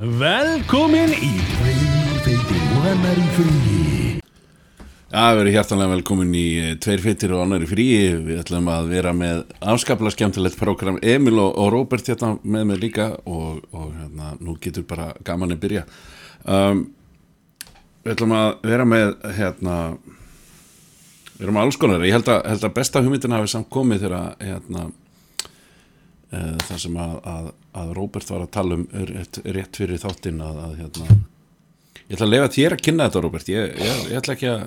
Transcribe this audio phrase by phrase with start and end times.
[0.00, 4.20] Velkomin í Tveir feitir og annar í fríi.
[5.10, 8.06] Já, við erum hjartanlega velkomin í eh, Tveir feitir og annar í fríi.
[8.24, 12.80] Við ætlum að vera með afskaplega skemmtilegt program Emil og, og Róbert hérna með mig
[12.86, 15.84] líka og, og hérna, nú getur bara gaman að byrja.
[16.48, 16.86] Um,
[18.00, 19.76] Við ætlum að vera með hérna
[21.34, 22.08] Við erum alls konar.
[22.08, 24.88] Ég held að, held að besta hugmyndin hafi samt komið þegar hérna
[26.30, 27.50] e, það sem að, að,
[27.82, 31.20] að Róbert var að tala um rétt, rétt fyrir þáttinn að, að hérna
[32.10, 33.48] Ég ætla að lefa þér að kynna þetta, Róbert.
[33.52, 34.62] Ég, ég, ég ætla ekki að...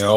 [0.00, 0.12] Já,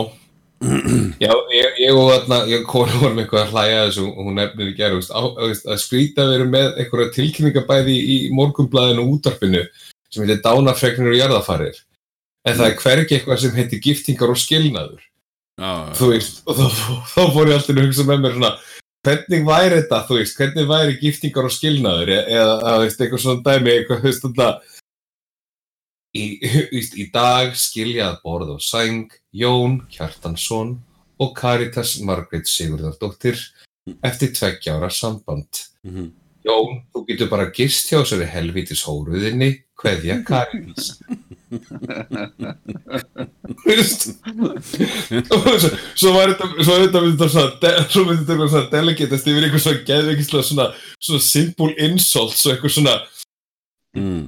[1.19, 4.69] já ég, ég og þarna, ég konu vorum eitthvað að hlæja þessu og hún nefnir
[4.71, 9.65] í gerð, að skrýta að vera með einhverja tilkynningabæði í morgumblæðinu og útarpinu
[10.07, 11.83] sem heitir dánafregnir og jarðafarir.
[12.47, 15.03] En það er hvergi eitthvað sem heitir giftingar og skilnaður.
[15.59, 16.65] Já, Þú veist, og þá,
[17.11, 18.55] þá fór ég alltaf að hugsa með mér svona,
[19.05, 23.23] hvernig væri þetta, þú veist, hvernig væri giftingar og skilnaður, e- eða, eða, veist, eitthvað
[23.23, 24.49] svona dæmi, eitthvað, þú veist, þetta,
[26.17, 26.25] í,
[27.03, 30.77] í dag skiljað borð og sæng Jón Kjartansson
[31.21, 33.39] og Karitas Margrét Sigurðardóttir
[34.05, 35.67] eftir tveggja ára samband.
[35.87, 36.11] Mhm.
[36.47, 40.93] Jón, þú getur bara gist hjá sér í helvítis hóruðinni, kveðja Karitas.
[43.57, 44.07] Þú veist?
[45.27, 45.37] Svo,
[45.95, 49.83] svo var þetta, svo var þetta, svona, svo myndi þetta svona delegatast yfir eitthvað svona
[49.91, 50.69] geðveikislega svona,
[51.09, 52.97] svona simple insults og eitthvað svona,
[53.97, 54.25] mm.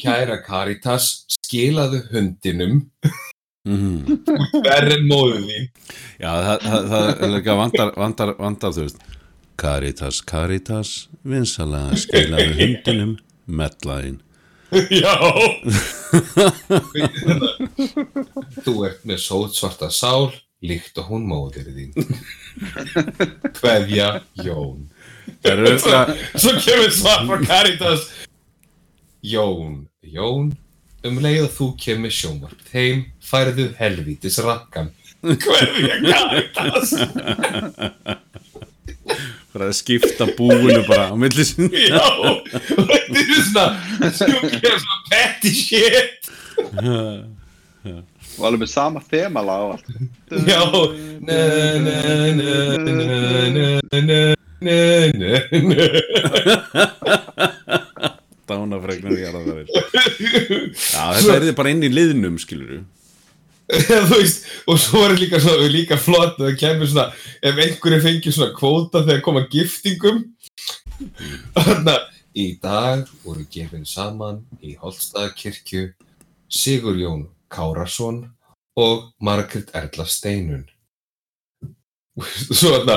[0.00, 2.86] Kæra Karitas, skilaðu hundinum
[3.68, 5.66] verri en móðu þín.
[6.22, 9.02] Já, það, það, það er líka vandar, vandar, vandar, þú veist.
[9.58, 10.94] Caritas, Caritas,
[11.26, 13.12] vinsalega skilaðu hundinum,
[13.50, 14.22] mellaðinn.
[14.70, 15.14] Já.
[18.64, 20.32] Þú ert með sótsvarta sál,
[20.64, 21.92] líkt og hún móðir þín.
[23.56, 24.08] Kveðja
[24.44, 24.88] Jón.
[25.40, 28.02] Svo, kemur svar frá Karitas.
[29.24, 30.52] Jón, Jón,
[31.06, 34.88] um leið að þú kemur sjónvarp þeim, færðu helvítis rakkan.
[35.22, 36.88] Kveðja Karitas.
[39.58, 42.02] bara að skipta búinu bara á millisinn já,
[42.62, 46.30] þetta er svona sjúklega svona petty shit.
[48.38, 49.82] Og alveg með sama þema lág
[50.46, 50.62] já
[58.48, 62.78] dánafregnar ég alveg það er já, þetta er bara inn í liðnum skilur þú
[64.12, 67.08] Veist, og svo er líka, svo, líka flott að það kemur svona,
[67.44, 70.22] ef einhverju fengið svona kvóta þegar koma giftingum.
[71.58, 72.06] Þannig að
[72.38, 75.92] í dag voru gefin saman í Holstaðakirkju
[76.48, 78.24] Sigur Jón Kárasson
[78.78, 80.66] og Margret Erla Steinun
[82.18, 82.96] Svo þarna,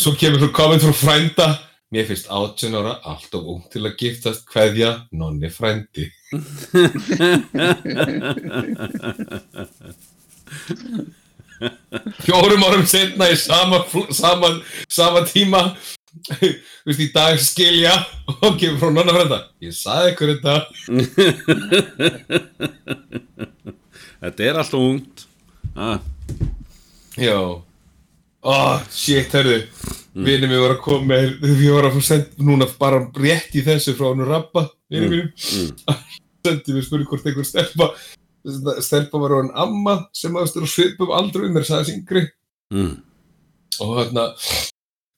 [0.00, 1.48] svo kemur svo komment frá frænda
[1.90, 6.06] Mér finnst 18 ára allt of ung til að giftast kveðja nonni frændi.
[12.24, 13.82] Fjórum árum setna í sama,
[14.14, 14.48] sama,
[14.88, 15.76] sama tíma,
[16.30, 17.92] þú veist, í dag skilja
[18.46, 19.38] og kemur frá nonna frænda.
[19.66, 20.54] Ég saði ykkur þetta.
[24.20, 25.16] Þetta er alltaf ungt.
[25.74, 25.98] Ah,
[27.18, 27.36] Já.
[28.40, 29.66] Oh, shit, hörðu.
[30.14, 30.24] Mm.
[30.24, 33.62] Vinni mér var að koma með, við varum að fá send núna bara rétt í
[33.66, 35.28] þessu frá hann Rabba, vinni mínum.
[35.36, 35.98] mm.
[36.46, 37.90] Sendi mér spurning hvort einhver stelpa,
[38.80, 42.24] stelpa var hann amma sem aðstur á svipum aldrei um mér, sagði yngri.
[42.72, 42.94] mm.
[43.80, 44.24] Og þarna,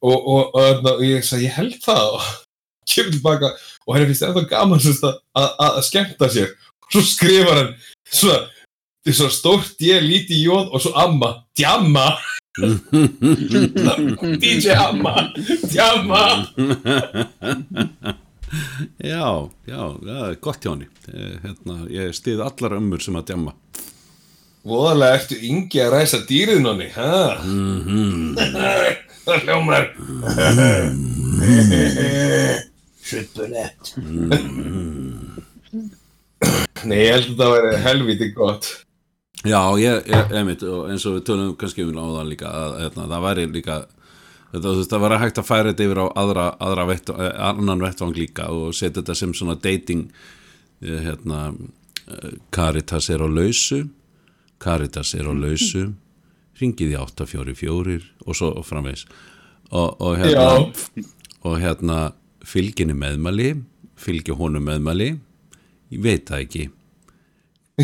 [0.02, 2.26] og, og, og þarna, og ég sagði, ég held það og
[2.92, 3.52] kemur tilbaka
[3.86, 5.06] og henni finnst ennþá gaman að,
[5.38, 6.52] að, að skemmta sér.
[6.82, 7.72] Og svo skrifar hann
[8.10, 8.42] svona,
[9.02, 12.06] þetta er svona stórt ég, lítið jóð og svo amma, djamma.
[14.42, 15.32] DJ Amma
[15.72, 16.24] Djamma.
[19.00, 20.88] Já, já, það er gott hjá henni.
[21.08, 23.54] Eh, Hérna, ég stið allar ömmur sem að djamma.
[24.68, 27.40] Voðalega ertu yngi að ræsa dýrið nonni ha?
[29.22, 29.84] Það hljómar.
[33.02, 33.92] Svitulett
[36.82, 38.68] Nei, ég held að það væri helviti gott
[39.40, 43.06] Já, ég, ég einmitt, eins og við tölum kannski um á það líka, að hérna,
[43.10, 43.78] það væri líka,
[44.52, 47.82] þetta, veist, það væri hægt að færa þetta yfir á aðra, aðra vett, eh, annan
[47.82, 50.04] vettvang líka og setja þetta sem svona dating,
[50.84, 51.40] eh, hérna,
[52.06, 53.80] eh, Caritas er á lausu,
[54.62, 55.88] Caritas er á lausu,
[56.60, 59.06] ringið í 844 og svo og framvegs.
[59.72, 60.70] Og, og hérna,
[61.42, 61.98] hérna
[62.44, 63.64] fylginni meðmæli,
[63.96, 65.18] fylgi honum meðmæli,
[65.90, 66.68] ég veit það ekki,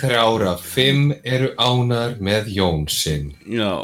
[0.00, 3.32] þrjára, fimm eru ánar með Jón sinn.
[3.50, 3.82] já,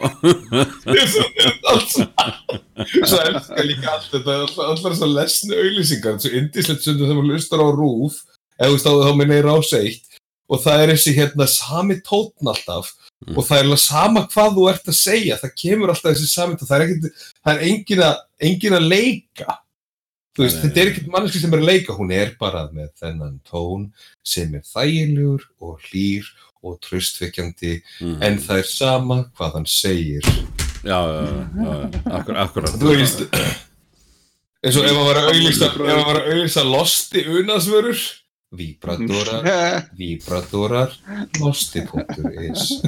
[3.04, 7.68] Svo elskar líka allt þetta, allar, þessar lesnu auðlýsingar, þessu indislegt þegar maður lustar á
[7.74, 8.14] rúf,
[8.60, 10.06] eða þú á þá minni rás eitt,
[10.50, 12.86] og það er þessi hérna sami tótn alltaf,
[13.20, 13.36] Mm.
[13.36, 16.54] og það er alveg sama hvað þú ert að segja, það kemur alltaf þessi sami
[16.56, 16.84] tótn, það er
[17.52, 17.60] er
[18.48, 19.50] engin að leika.
[20.36, 23.40] Þú veist, þetta er ekkert manneski sem er að leika, hún er bara með þennan
[23.48, 23.88] tón
[24.22, 26.28] sem er þægilegur og hlýr
[26.60, 28.18] og tröstveikjandi, mm.
[28.22, 30.24] en það er sama hvað hann segir.
[30.84, 31.74] já, já, já, já,
[32.20, 32.78] akkur, akkurat.
[32.78, 33.26] Þú veist
[34.60, 38.00] eins og ef maður var að auðlýsa ef maður var að auðlýsa losti unasvörur
[38.60, 40.90] Víbradorar, víbradorar
[41.38, 42.82] losti.is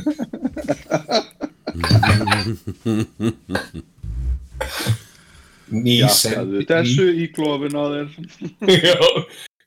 [5.73, 8.09] Ný Jakkaðu sending þessu í klófin á þér.
[8.87, 9.01] Já.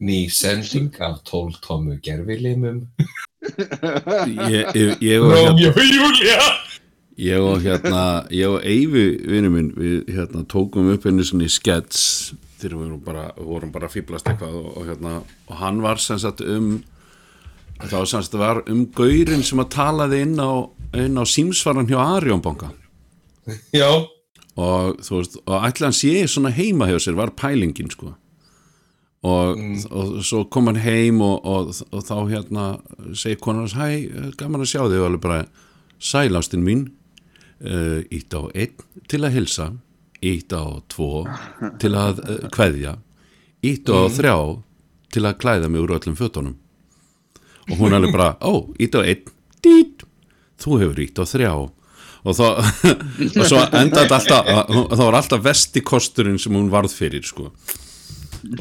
[0.06, 2.86] Ný sending af 12 tómu gerfilimum
[5.06, 5.62] Ég, og hérna,
[7.16, 8.02] ég og hérna,
[8.34, 12.82] ég og Eyvi vinnu minn, við hérna tókum upp einu svona í skets þegar við
[12.82, 15.14] vorum bara, vorum bara fýblast eitthvað og, og hérna,
[15.50, 16.80] og hann var sem sagt um
[17.84, 20.52] það var sem sagt var um gaurin sem að talaði inn á,
[21.06, 22.72] inn á símsvaran hjá Arjónbanka
[23.76, 23.90] Já,
[24.56, 28.14] og þú veist, og ætla hann sé svona heima hjá sér var pælingin sko.
[29.26, 32.66] Og, og svo kom hann heim og, og, og þá hérna
[33.18, 35.00] segir konar hans, hæ, gaman að sjá þig.
[35.02, 35.40] Og alveg bara,
[36.00, 36.86] sælástin mín.
[37.66, 39.70] Uh, ítt á einn til að hilsa,
[40.20, 41.24] ítt á tvo
[41.80, 42.98] til að uh, kveðja
[43.66, 44.38] ítt á þrjá
[45.14, 46.58] til að klæða mig úr öllum fötunum.
[47.72, 49.32] Og hún alveg bara, ó, ítt á einn.
[49.64, 50.04] Dít,
[50.62, 51.54] þú hefur ítt á þrjá
[52.26, 52.46] og, þá,
[53.40, 54.52] og svo endaði alltaf
[54.98, 57.52] það var alltaf vesti kosturinn sem hún varð fyrir sko.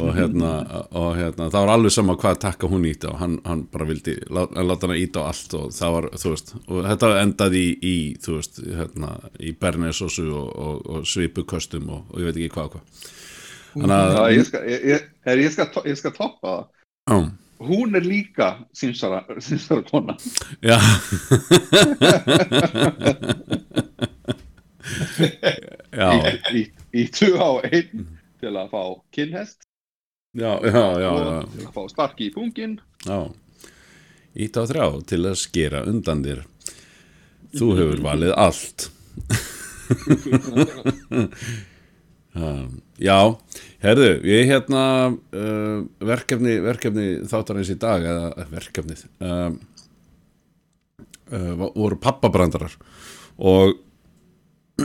[0.01, 0.51] Og hérna,
[0.97, 4.15] og hérna það var alveg sama hvað takka hún íti á hann, hann bara vildi
[4.33, 7.75] lá- láta hann íta á allt og það var, þú veist, og þetta endaði í,
[7.85, 9.11] í þú veist, hérna
[9.45, 13.05] í bernesósu og, og, og svipuköstum og, og ég veit ekki hvað og hvað.
[13.75, 15.07] Þannig að ég ég, ég,
[15.91, 16.65] ég skal toppa það.
[17.59, 20.17] Hún er líka símsara, símsara kona.
[20.61, 20.79] já
[25.95, 26.63] já, Í, í,
[27.01, 28.07] í tvö á einn
[28.43, 28.83] til að fá
[29.15, 29.65] kinnhest
[30.35, 31.39] já, já, já, já.
[31.55, 32.75] til að fá sparki í pungin.
[33.07, 33.21] Já,
[34.35, 36.43] ít á þrjá til að skera undan þér.
[37.55, 38.89] Þú hefur valið allt.
[42.39, 43.19] um, já,
[43.85, 44.83] herðu, ég hérna
[45.13, 49.59] uh, verkefni, verkefni þáttarins í dag, eða eh, verkefnið, um,
[51.33, 52.75] uh, voru pappabrandarar
[53.39, 53.77] og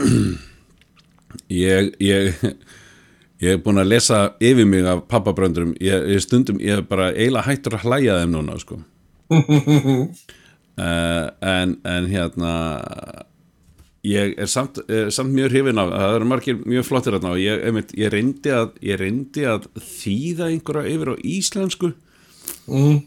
[1.50, 2.44] ég, ég,
[3.44, 7.10] ég er búin að lesa yfir mig af pappabröndurum ég, ég stundum, ég er bara
[7.14, 8.80] eiginlega hættur að hlæja þeim núna sko.
[9.34, 12.54] uh, en, en hérna
[14.06, 17.42] ég er samt, er samt mjög hrifin af það eru margir mjög flottir þarna og
[17.42, 21.94] ég, einmitt, ég, reyndi að, ég reyndi að þýða einhverja yfir á íslensku.
[22.70, 23.00] Mm.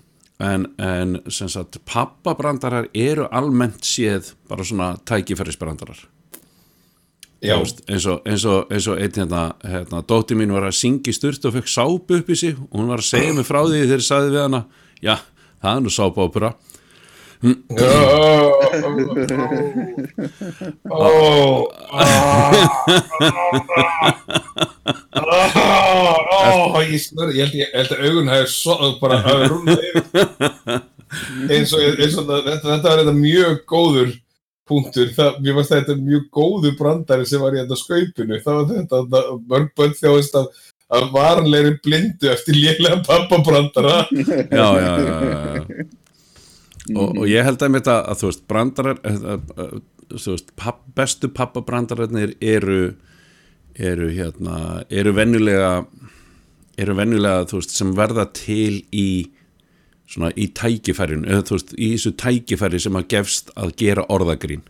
[0.44, 6.01] en, en sem sagt pappabrandarar eru almennt séð bara svona tækifærisbrandarar.
[7.44, 11.44] Veist, eins og, og, og einn hérna, hérna dóttir mín var að syngja í sturt
[11.48, 12.56] og fekk sápu upp í sig.
[12.69, 14.62] Og hún var að segja mig frá því þegar ég sagði við hana
[15.04, 15.16] já,
[15.60, 16.82] það er nú sápápura Ó, ó,
[27.36, 30.03] ég held, að augun hefur svo, bara hafi rúnað yfir
[31.51, 34.13] eins og, þetta, var þetta mjög góður
[34.70, 38.70] punktur, það, mér varst þetta mjög góður brandari sem var í þetta skaupinu, það var
[38.70, 39.20] þetta, þetta
[39.51, 40.46] mörg bönn þjóðist af,
[40.96, 45.91] af varanlegri blindu eftir lélega pappabrandara já, já, já, já, já.
[46.92, 49.75] Og, og ég held að mér þetta að þú veist brandarar eh, eh, eh,
[50.13, 52.80] þú veist, papp, bestu pappabrandararnir eru
[53.74, 55.70] eru hérna eru venjulega
[56.78, 59.08] eru venjulega þú veist sem verða til í
[60.13, 64.62] svona í tækifærin eða þú veist í þessu tækifæri sem að gefst að gera orðagrín.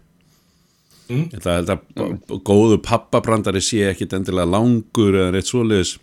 [1.10, 1.26] Mm.
[1.34, 5.98] ég held að b- góðu pappabrandari sé ekkit endilega langur eða reitt svoleiðis.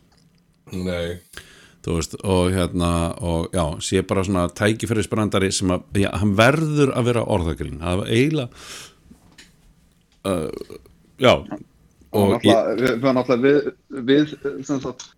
[0.75, 1.17] Nei,
[1.87, 2.90] veist, og hérna
[3.25, 8.02] og já, sé bara svona tækifærisbrandari sem að, já, hann verður að vera orðagrín, það
[8.02, 8.50] var eiginlega
[10.28, 10.76] uh,
[11.20, 11.32] já
[12.10, 13.58] og og ég, við, við, við,
[14.10, 14.37] við
[14.68, 15.08] sem sagt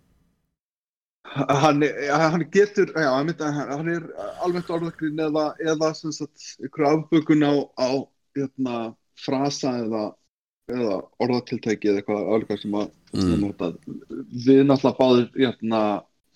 [1.33, 4.09] hann, hann getur já, hann, hann er
[4.45, 7.89] almennt orðakrín eða, eða sem sagt ykkur afbökun á, á
[8.37, 10.03] hérna, frasa eða,
[10.71, 13.53] eða orðatiltæki eða eitthvað alveg sem að Mm.
[14.33, 15.79] við náttúrulega báðir hérna,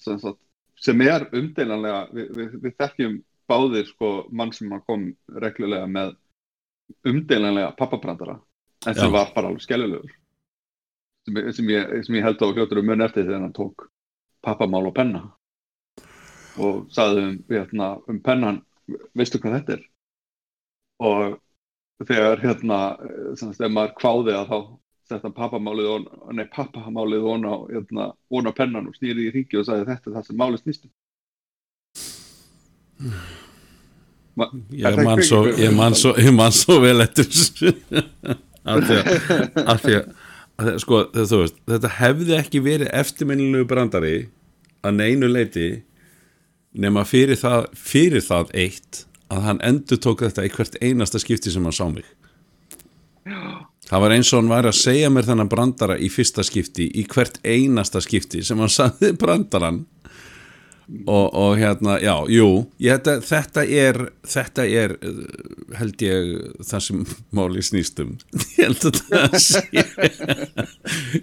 [0.02, 0.40] sem sagt,
[0.82, 5.10] sem er umdeilanlega við, við, við þekkjum báðir sko mann sem að kom
[5.42, 6.16] reglulega með
[7.08, 8.38] umdeilanlega pappabrandara
[8.86, 9.14] en sem Já.
[9.14, 10.14] var bara alveg skellulegur
[11.28, 11.72] sem, sem,
[12.06, 13.88] sem ég held á hljótur um mun eftir þegar hann tók
[14.44, 15.24] pappamál og penna.
[16.58, 18.62] Og sagði um, hérna, um pennan
[19.18, 19.84] veistu hvað þetta er?
[21.04, 22.80] Og þegar hérna
[23.38, 24.58] sem ef maður kváði að þá
[25.12, 29.60] þetta pappamálið on, nei pappamálið on á, hérna, on á pennan og snýri í ringi
[29.60, 30.92] og sagði þetta er það sem málið snýstum
[34.78, 37.28] ég man svo, ég man svo, ég man svo vel eftir
[38.68, 44.16] af því að, sko, þú veist, þetta hefði ekki verið eftirminnilegu brandari
[44.86, 45.70] að neinu leiti
[46.78, 51.52] nema fyrir það, fyrir það eitt að hann endur tók þetta í hvert einasta skipti
[51.54, 52.06] sem hann sá mig
[53.88, 57.06] það var eins og hann væri að segja mér þennan brandara í fyrsta skipti í
[57.10, 59.86] hvert einasta skipti sem hann sagði brandaran
[61.08, 62.48] og, og hérna, já, jú
[62.80, 65.18] ég, þetta, þetta er þetta er, uh,
[65.76, 66.30] held ég
[66.64, 67.02] það sem
[67.36, 68.16] máli snýstum
[68.60, 69.64] ég held að þetta sé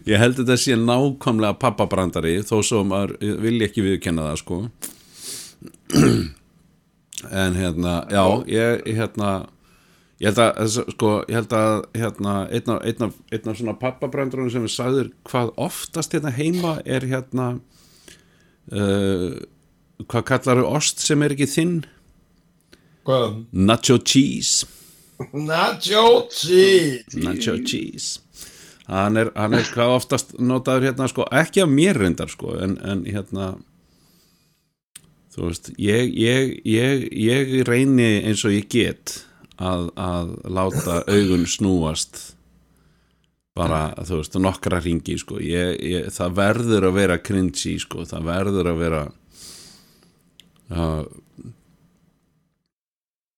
[0.04, 4.64] ég held að þetta sé nákvæmlega pappabrandari þó svo maður vilja ekki viðkenna það sko.
[7.24, 9.28] En hérna, já ég hérna
[10.22, 13.76] ég held að, sko, ég held að hérna, einn af, einn af, einn af svona
[13.80, 17.48] pappabrandurinn sem við sagður hvað oftast hérna heima er hérna
[18.70, 19.34] uh,
[20.06, 21.76] hvað kallar ost sem er ekki þinn?
[23.04, 23.42] Hvað?
[23.52, 24.64] nacho cheese.
[25.32, 27.18] Nacho cheese.
[27.20, 28.20] Nacho cheese.
[28.88, 32.76] Hann er, hann er hvað oftast notaður hérna sko, ekki af mér reyndar sko, en,
[32.84, 33.54] en hérna
[35.34, 39.16] þú veist ég, ég, ég, ég reyni eins og ég get
[39.62, 42.22] að, að láta augun snúast
[43.54, 48.26] bara, þú veist, nokkra ringi sko, ég, ég, það verður að vera cringy sko, það
[48.30, 49.02] verður að vera
[50.74, 51.04] uh,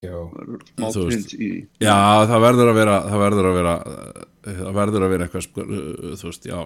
[0.06, 0.16] Já,
[1.08, 1.32] veist.
[1.80, 1.96] Já,
[2.28, 3.76] það verður að vera það verður að vera
[4.46, 5.64] það verður að vera eitthvað sko,
[6.20, 6.58] þú veist, já.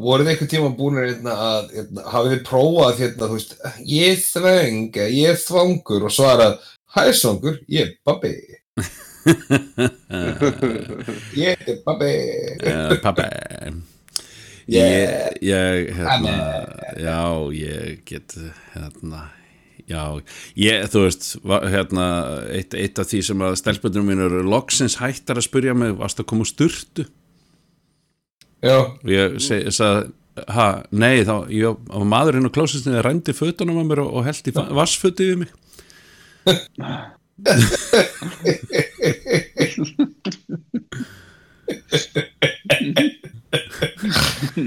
[0.00, 3.56] Voruð einhvern tíma búin hérna, að hérna, hafið þið prófað hérna, þú veist,
[3.90, 8.34] ég þveng, ég þvangur og svarað, hæ svangur, ég er babbi.
[11.36, 12.12] Ég er babbi.
[12.64, 13.74] Yeah.
[14.70, 15.08] ég,
[15.42, 16.34] ég hérna,
[16.96, 18.34] já, ég get
[18.74, 19.26] hérna
[19.90, 20.02] já,
[20.54, 21.30] ég, þú veist
[21.72, 22.06] hérna,
[22.54, 26.22] eitt, eitt af því sem að stelpunum mín eru loksins hættar að spurja mig, varst
[26.22, 27.06] að koma úr sturtu?
[28.60, 30.12] Já, og ég sagði
[30.54, 34.54] ha, nei, þá, ég maðurinn á klósistinni rændi fötunum á mér og, og held í
[34.54, 35.56] vassfötu við mig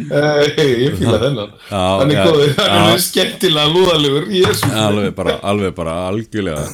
[0.04, 1.54] ég fýla þennan.
[1.70, 4.28] Hann er góður, hann er skemmtilega lúðalegur
[4.74, 6.66] alveg bara, alveg bara algjörlega.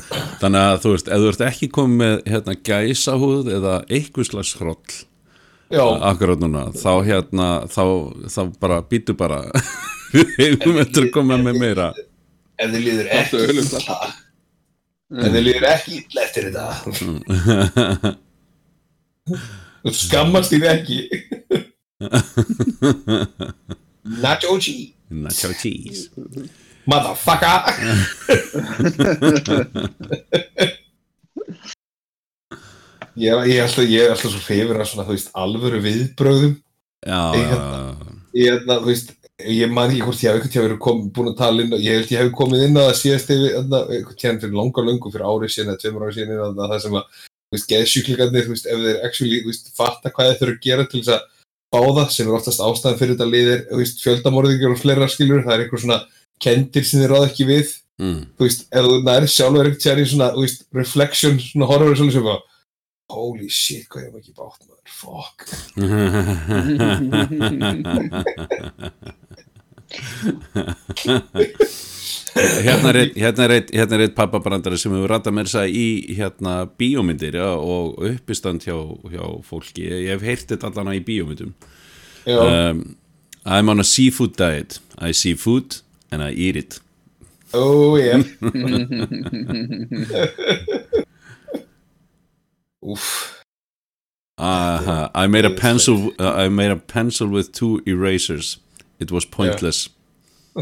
[0.42, 4.56] Þannig að þú veist, ef þú ert ekki komið með hérna gæsahúð eða eitthvað slags
[4.60, 4.98] hroll
[5.70, 7.84] Já, akkurat núna, þá hérna þá,
[8.26, 9.44] þá bara býtu bara.
[10.16, 11.92] Við hefum eftir að koma með meira.
[12.58, 13.64] Ef þið líður ekki öllu
[15.10, 16.66] Ef þið líður ekki illa eftir þetta.
[19.82, 21.00] Þú skammast þín ekki.
[24.24, 24.94] Nacho cheese.
[25.10, 26.14] Nacho cheese.
[26.90, 27.62] Motherfucker.
[33.20, 35.80] Ég er, ég, er alltaf, ég er alltaf svo hrifur að svona, þú veist, alvöru
[35.84, 36.54] viðbrögðum.
[37.04, 37.58] Já, já, já,
[38.38, 41.64] ég, er, þú veist, ég man ekki hvort ég hef verið kom, búin að tala
[41.64, 45.12] inn ég held ég hef komið inn á það síðast einhvern tíma fyrir langa löngu
[45.14, 47.20] fyrir árið síðan eða tveimur árið síðan það sem að,
[47.72, 51.28] geðsjúklingarnir ef þeir actually, veist, fatta hvað þeir þurfa að gera til þess að
[51.70, 53.66] fá það sem er oftast ástæðan fyrir þetta liðir,
[54.04, 56.00] fjöldamorðingar og fleira skilur, það er einhver svona
[56.42, 58.22] kendir sem þeir ráða ekki við, mm.
[58.36, 62.26] þú veist, ef þú nær sjálfur tíma í svona, veist, reflection, svona horror svona sem
[62.26, 62.42] bara,
[63.10, 65.38] holy shit, hvað ég hef ekki bátt maður, fuck.
[72.40, 75.68] Hérna er eitt, hérna er eitt, hérna er eitt pappabrandari sem hefur rætta mér að
[75.74, 75.88] í
[76.18, 78.78] hérna bíómyndir já, og uppistand hjá,
[79.10, 79.84] hjá fólki.
[79.90, 81.52] Ég hef heyrt þetta allan í bíómyndum.
[82.30, 82.78] Um,
[83.46, 84.80] I'm on a seafood diet.
[85.00, 86.80] I see food and I eat it.
[87.52, 88.22] Oh yeah
[92.90, 93.40] Úff
[94.40, 98.58] uh, I made a pencil uh, I made a pencil with two erasers.
[99.00, 99.90] It was pointless.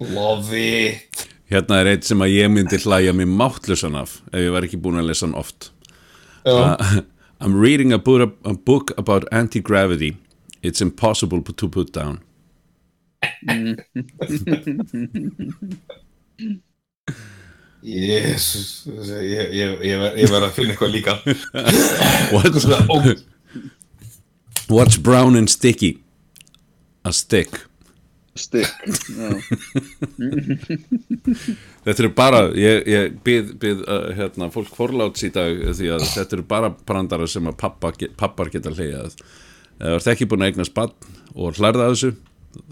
[0.00, 1.28] Love it.
[1.50, 4.78] Hérna er eitt sem að ég myndi hlæja mig máttlusan af ef ég var ekki
[4.80, 5.70] búin að lesa hann oft.
[6.46, 6.76] Uh,
[7.40, 10.16] I'm reading a book about anti-gravity.
[10.62, 12.20] It's impossible to put down.
[17.80, 18.84] Jésus,
[19.22, 21.14] ég, ég, ég, var, ég var að finna eitthvað líka
[22.34, 22.96] What's, Ó,
[24.68, 25.96] what's brown and sticky?
[27.04, 27.56] A stick.
[28.36, 28.68] Stick
[31.84, 36.04] Þetta eru bara, ég, ég byrð, byrð uh, hérna, fólk forláts í dag því að
[36.12, 37.56] þetta eru bara brandara sem að
[38.20, 39.16] pappar geta hleyjað.
[39.80, 40.92] Ef þú ert ekki búin að eignast bann
[41.32, 42.12] og hlærða af þessu,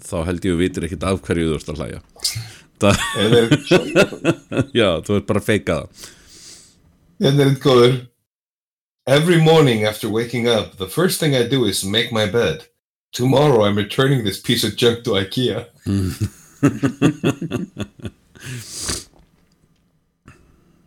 [0.04, 2.00] þá held ég að vitir ekkit af hverju þú ert að hlæja.
[2.78, 3.46] Það, Hérna er
[4.80, 5.88] já, þú ert bara að feika það.
[7.24, 7.94] hérna er eitt góður
[9.08, 12.68] Every morning after waking up the first thing I do is make my bed
[13.12, 15.64] Tomorrow I'm returning this piece of junk to Ikea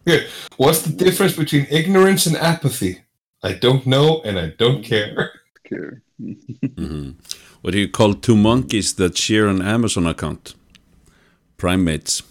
[0.06, 0.26] Here,
[0.58, 3.02] What's the difference between ignorance and apathy?
[3.44, 5.32] I don't know and I don't care
[5.72, 6.02] care.
[7.62, 10.56] What do you call two monkeys that share an Amazon account?
[11.58, 12.24] Primates.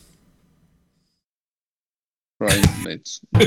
[2.41, 3.21] Primates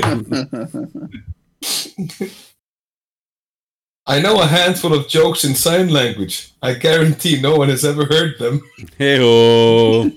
[4.06, 8.04] I know a handful of jokes in sign language I guarantee no one has ever
[8.04, 8.60] heard them
[8.98, 10.10] Heyo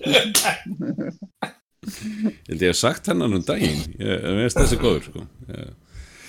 [2.47, 5.25] held ég hef sagt hennan um daginn Ég veist þessi góður sko.
[5.47, 5.73] Ég-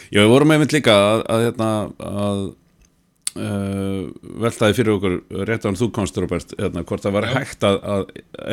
[0.09, 2.39] Já, við vorum einmitt líka að, að, hérna, að
[3.39, 4.05] uh,
[4.43, 5.17] veltaði fyrir okkur
[5.49, 8.07] rétt án þú komst Robert, hérna, hvort það væri hægt að, að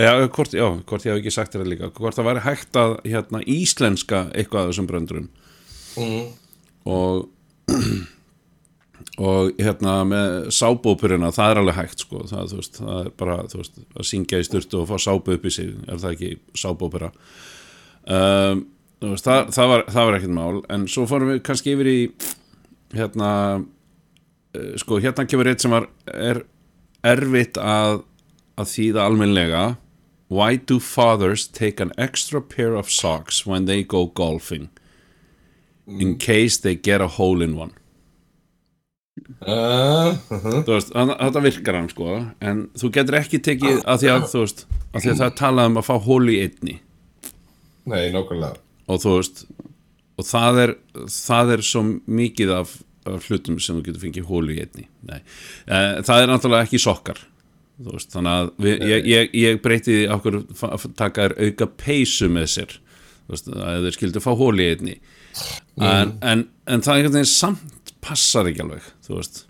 [0.05, 2.97] já, hvort, já, hvort ég hef ekki sagt þér líka hvort það væri hægt að
[3.05, 5.31] hérna, íslenska eitthvað af þessum bröndurum.
[5.95, 6.27] Mm.
[6.91, 7.31] og
[9.25, 12.23] og hérna með sábópurina það er alveg hægt sko.
[12.29, 15.53] Það, veist, það er bara veist, að syngja í sturtu og fá sábu upp í
[15.53, 17.11] sig er það ekki sábópura
[18.11, 18.65] um,
[19.05, 20.59] veist, það, það, var, var ekkert mál.
[20.73, 21.99] En svo fórum við kannski yfir í
[22.95, 23.31] hérna
[24.81, 26.43] sko hérna kemur eitt sem var er
[27.05, 28.03] erfitt að
[28.55, 29.63] að þýða almennlega
[30.27, 34.69] Why do fathers take an extra pair of socks when they go golfing?
[35.87, 37.73] In case they get a hole in one.
[39.45, 42.15] Uh, uh þú veist, þannig- þetta virkar hann sko.
[42.41, 45.69] En þú getur ekki tekið að því að þú veist, að því að það talað
[45.69, 46.79] um að fá hól í einni.
[47.85, 48.57] Nei, nákvæmlega.
[48.89, 49.45] Og þú veist
[50.15, 50.75] og það er,
[51.11, 52.75] það er svo mikið af
[53.05, 54.87] hlutum sem þú getur fengið hól í einni.
[55.05, 55.21] Nei.
[55.67, 57.21] Eh, það er náttúrulega ekki sokkar
[57.83, 60.37] veist, þannig að við, ég, ég, ég breyti því okkur
[60.97, 62.77] taka þér auka peysu með sér
[63.31, 64.95] veist, að þeir skildu fá hól í einni.
[65.83, 69.43] En, en, en það er samt passar ekki alveg þú veist.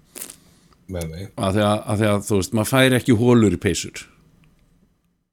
[0.85, 4.03] Að því að, að því að þú veist, maður færi ekki hólur í peysur.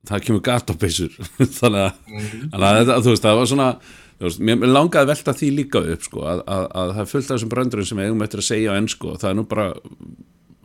[0.08, 1.12] Það kemur gat á peysur
[1.60, 3.68] þannig að, þannig að þetta, þú veist, það var svona
[4.28, 7.28] veist, mér langaði að velta því líka upp sko, að, að, að það er fullt
[7.28, 9.68] af þessum bröndurum sem eigum eftir að segja á ennsku og það er nú bara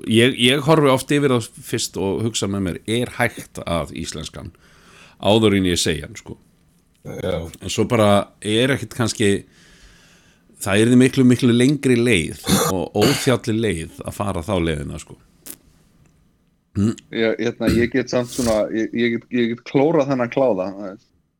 [0.05, 4.51] ég, ég horfi oft yfir það fyrst og hugsa með mér, er hægt að íslenskan?
[5.17, 6.37] Áður en ég segja hann sko.
[7.07, 8.09] Já, en svo bara
[8.43, 9.29] er ekkit kannski
[10.61, 12.43] það er því miklu miklu lengri leið
[12.75, 15.17] og óþjalli leið að fara þá leiðina sko.
[16.77, 18.93] Ég, hérna, ég get samt svona ég,
[19.33, 20.67] ég get klórað þennan kláða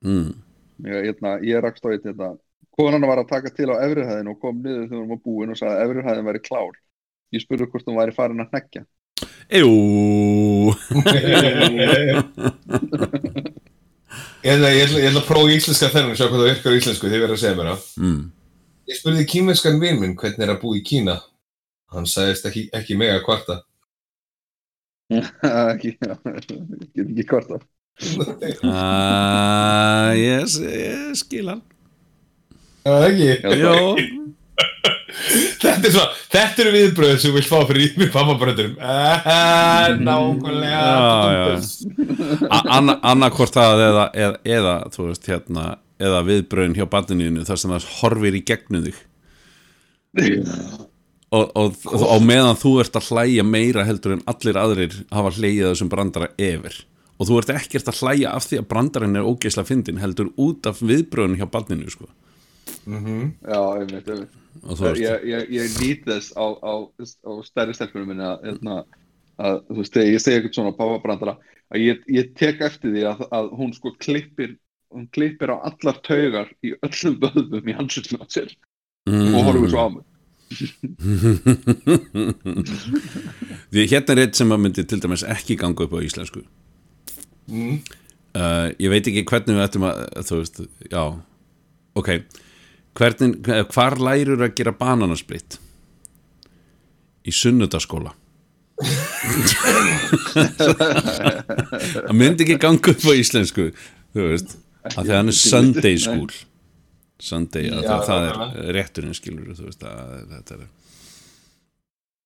[0.02, 0.32] mm.
[0.86, 2.34] Ég, hérna, ég rakst á eitt hérna,
[2.78, 5.60] konan var að taka til á efrihæðin og kom niður þegar hún var búin og
[5.60, 6.76] sagði að efrihæðin væri klár
[7.34, 8.86] ég spurði hvort hún væri farin að hneggja
[9.58, 9.72] Jú
[14.48, 16.78] Eða, ég, ætla, ég ætla að prófa íslenska þennan og sjá hvað það virkar á
[16.78, 17.88] íslensku, þið verður að segja mér það.
[18.00, 18.20] mm.
[18.88, 21.16] Ég spurði kýmverskan vin minn hvernig er að búa í Kína.
[21.92, 23.58] Hann sagðist ekki, ekki mega kvarta.
[25.74, 27.66] ekki, ég ekki hvort það
[27.98, 31.66] uh, yes, ég skil hann
[32.88, 33.32] Það er ekki.
[33.60, 33.76] Jó
[35.58, 38.76] Þetta er svona, þetta eru viðbröðið sem þú vilt fá fyrir ímið pammabröndurum.
[38.80, 40.82] Ah, nákvæmlega.
[43.12, 45.64] Annarkvort það eða, eða, eða þú veist hérna
[45.98, 48.98] eða viðbröðin hjá barninu þar sem það horfir í gegnum þig
[51.34, 55.30] og, og, og, og meðan þú ert að hlæja meira heldur en allir aðrir hafa
[55.38, 56.76] hlægið þessum brandara yfir
[57.18, 60.70] og þú ert ekkert að hlæja af því að brandarinn er ógeisla fyndin heldur út
[60.70, 62.10] af viðbröðin hjá barninu sko.
[63.42, 64.36] já, einmitt, einmitt.
[64.68, 68.80] Veist ég, ég, ég nýt þess á, á, á stærri stelpunum minni að, hérna,
[69.38, 71.36] að þú veist, ég segi eitthvað svona pappabrandara
[71.74, 74.52] að ég, ég tek eftir því að, að hún sko klippir
[74.94, 78.50] hún klippir á allar taugar í öllum vöðum í hansutinu á sér
[79.08, 80.06] og horfir svo á mig.
[83.74, 86.42] Því hérna er eitt sem að myndi til dæmis ekki ganga upp á íslensku
[87.48, 87.80] Mm.
[88.36, 91.04] uh, Ég veit ekki hvernig við ættum að þú veist, já.
[91.98, 92.10] Ok.
[92.98, 93.38] Hvernig,
[93.74, 95.60] hvar lærur að gera bananasplitt
[97.28, 98.14] í sunnudaskóla
[100.38, 103.68] það myndi ekki ganga upp á íslensku
[104.16, 104.56] þú veist,
[104.94, 106.30] að hann er Sunday school.
[107.18, 110.68] Sunday, Já, það, það er rétturinn skilur þú veist, að þetta er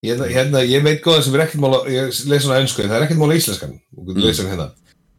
[0.02, 3.04] Hérna, hérna, ég veit góða sem er ekkert mála, ég leys svona ennsku, það er
[3.06, 4.66] ekkert mála íslenskan, og þú leysir hérna.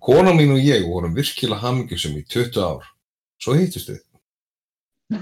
[0.03, 2.89] Konan mín og ég vorum virkilega hamingjusum í 20 ár,
[3.43, 4.01] svo hittust við.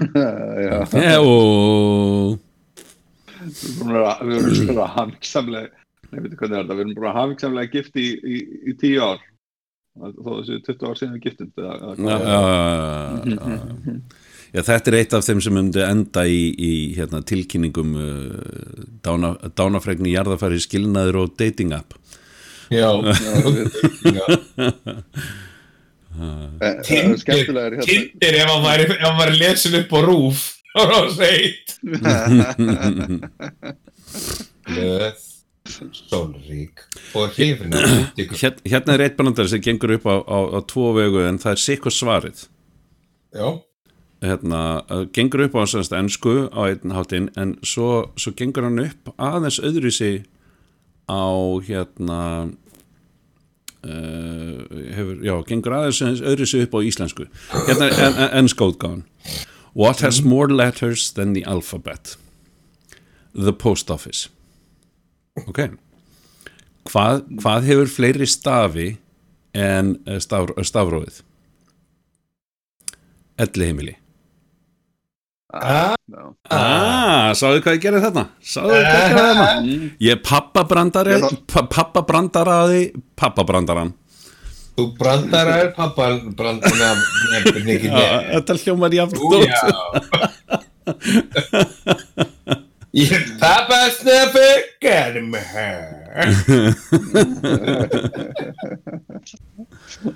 [0.61, 1.05] Já, við
[4.37, 5.77] erum búin að hafingsamlega
[6.11, 8.99] Nei, veitu hvernig er þetta, við erum búin að hafingsamlega gift í, í, í tíu
[9.05, 9.21] ár.
[10.01, 14.01] Þó þessu 20 ár síðan við giftum já, já, já, já.
[14.51, 19.33] Já, þetta er eitt af þeim sem myndi enda í, í hérna, tilkynningum uh, dána,
[19.55, 21.95] dánafregni jarðafæri skilnaður og dating app
[22.71, 22.89] Já,
[24.15, 24.25] já.
[26.85, 30.43] Tindir Skemmtilega er hérna Tindir ef hann væri, hann væri lesin upp á rúf,
[30.75, 31.67] þá er það sveit.
[34.67, 35.17] Blöð,
[36.11, 36.83] sólrík
[37.17, 37.73] og hrifin.
[38.37, 41.55] Hér, Hérna er eitt bandari sem gengur upp á, á, á tvo vegu en það
[41.55, 42.45] er sikkur svarið
[43.31, 43.47] Já,
[44.25, 44.61] hérna,
[45.15, 49.61] gengur upp á semst ennsku á einn háttinn en svo, svo gengur hann upp aðeins
[49.63, 50.13] öðruvísi
[51.11, 51.27] á
[51.67, 52.21] hérna
[53.83, 54.57] uh,
[54.95, 57.27] hefur, já, gengur aðeins öðruvísi upp á íslensku.
[57.67, 59.05] Hérna er en, en, ennskóðgáðan
[59.73, 62.17] What has more letters than the alphabet?
[63.33, 64.27] The post office.
[65.47, 65.69] Ok.
[66.91, 68.89] Hvað, hvað hefur fleiri stafi
[69.55, 71.21] en eh, staf, stafrófið?
[73.39, 74.00] Elli heimili
[75.53, 76.23] ah, Já.
[76.51, 78.23] Ah, sáðu hvað ég gerði þarna?
[78.43, 79.47] Sáðu hvað ég gerði þarna?
[80.05, 82.81] Ég er pappabrandari, Ég þá- pa pappabrandaraði,
[83.19, 83.91] pappabrandaran.
[84.77, 88.29] þú brandar er pappan, brandar nefnir ekki Já, nefn.
[88.35, 89.47] þetta hljómar jafn Ú, dótt.
[89.51, 89.55] já.
[92.91, 94.49] Ég er pappa snöffi,
[94.83, 96.27] gerði mig hér.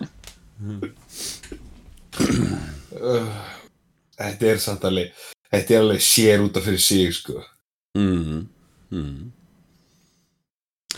[4.35, 7.39] Þetta er samt alveg, þetta er alveg sér út af fyrir sig, sko.
[7.95, 8.41] Mm,
[8.91, 9.31] mm.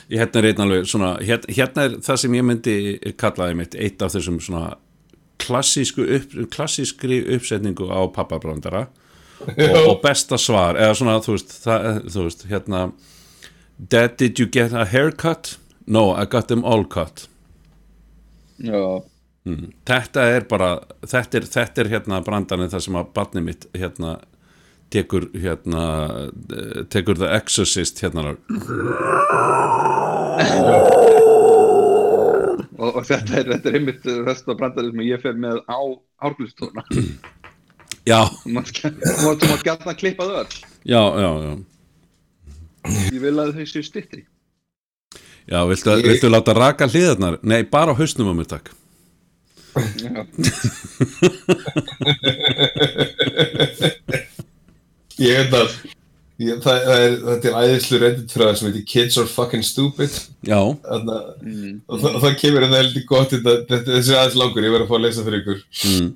[0.08, 2.76] Hérna er einn alveg svona, hérna, hérna er það sem ég myndi
[3.20, 4.78] kallaði mitt eitt af þessum svona
[5.42, 8.88] klassísku upp, klassískri uppsetningu á pappabrandara
[9.46, 12.88] og, og besta svar, eða svona, þú veist, það, þú veist, hérna
[13.78, 15.58] Dad, did you get a haircut?
[15.86, 17.28] No, I got them all cut.
[18.58, 19.04] Já,
[19.48, 19.70] Mm.
[19.88, 20.70] Þetta er bara
[21.08, 24.18] þetta er, þetta er hérna brandarinn þar sem að barnið mitt hérna
[24.92, 25.84] tekur hérna
[26.92, 28.34] tekur The Exorcist hérna
[32.78, 35.80] og, og þetta er, þetta er einmitt rest af brandari sem ég fer með á
[36.28, 36.84] árglustóna
[38.08, 38.74] já, þú mátt
[39.66, 40.58] gætna að klippa þau öll.
[40.88, 41.54] Já, já, já.
[43.12, 44.22] Ég vil að þau séu styttri.
[45.48, 47.40] Já, viltu, Ég- viltu láta raka hliðarnar?
[47.44, 48.72] Nei, bara á hausnum á mér takk
[55.18, 55.70] Ég veit að
[56.38, 60.14] ég, það, það er, þetta er æðislu reddit frá sem heitir Kids are fucking stupid
[60.46, 61.76] já, Þarna, mm.
[61.90, 64.86] og það, það kemur hérna heldur gott þetta, þetta, þessi er aðeins langur, ég verð
[64.86, 66.10] að fá að lesa fyrir ykkur mm,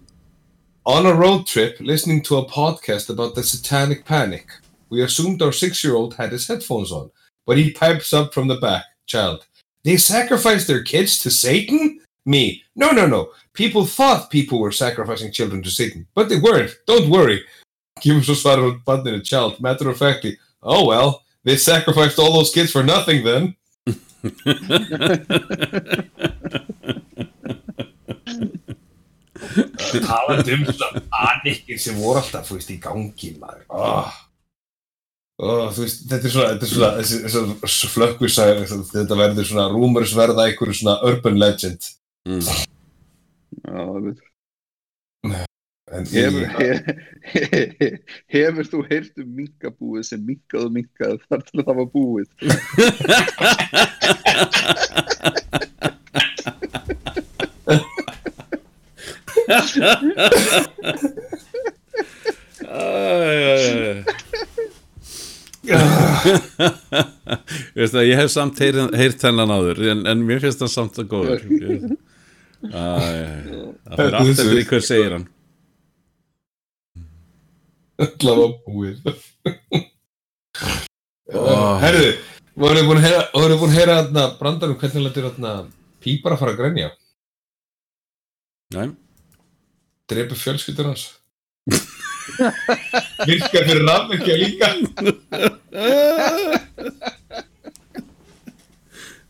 [0.92, 4.48] On a road trip, listening to a podcast about the satanic panic,
[4.90, 7.12] we assumed our six-year-old had his headphones on,
[7.46, 9.46] but he pipes up from the back, child.
[9.84, 12.00] They sacrificed their kids to Satan?
[12.26, 12.64] Me.
[12.76, 13.30] No, no, no.
[13.54, 16.72] People thought people were sacrificing children to Satan, but they weren't.
[16.88, 17.44] Don't worry.
[18.02, 19.60] Kemur svo svarar út bandinu, child.
[19.60, 23.56] Matter of factly, oh well, they sacrificed all those kids for nothing then.
[30.06, 34.12] talandi um svona panikir sem voru alltaf, þú veist, í gangi maður oh.
[35.42, 40.78] Oh, veist, þetta er svona, svona þessi, þessi flökkusæður, þetta verður svona rúmurs verða einhverju
[40.78, 41.90] svona urban legend
[42.30, 42.46] mm.
[43.52, 44.28] Já, það veit
[45.92, 46.68] en Hefur, í,
[47.34, 47.90] he,
[48.32, 52.30] hefur þú heyrt um minkabúið sem minkað og minkað þar til það var búið?
[68.02, 71.42] Ég hef samt heyrt, þennan áður en, en mér finnst það samt að góður
[72.62, 75.24] Það fyrir aftur því hver segir hann.
[78.22, 78.98] Það var búið.
[81.82, 82.10] Herðu,
[82.62, 83.06] voruð búin að
[83.78, 85.52] heyra hérna brandarum hvernig letur hérna
[86.04, 86.90] pípar að fara að grænja?
[88.76, 88.92] Næm
[90.12, 91.04] Drepa fjölskyldur hans.
[93.28, 94.68] Virka fyrir rafnökkja líka.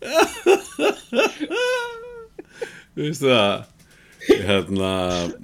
[0.01, 2.07] Hahahaha
[2.97, 3.67] veistu það?
[4.21, 4.93] Hérna,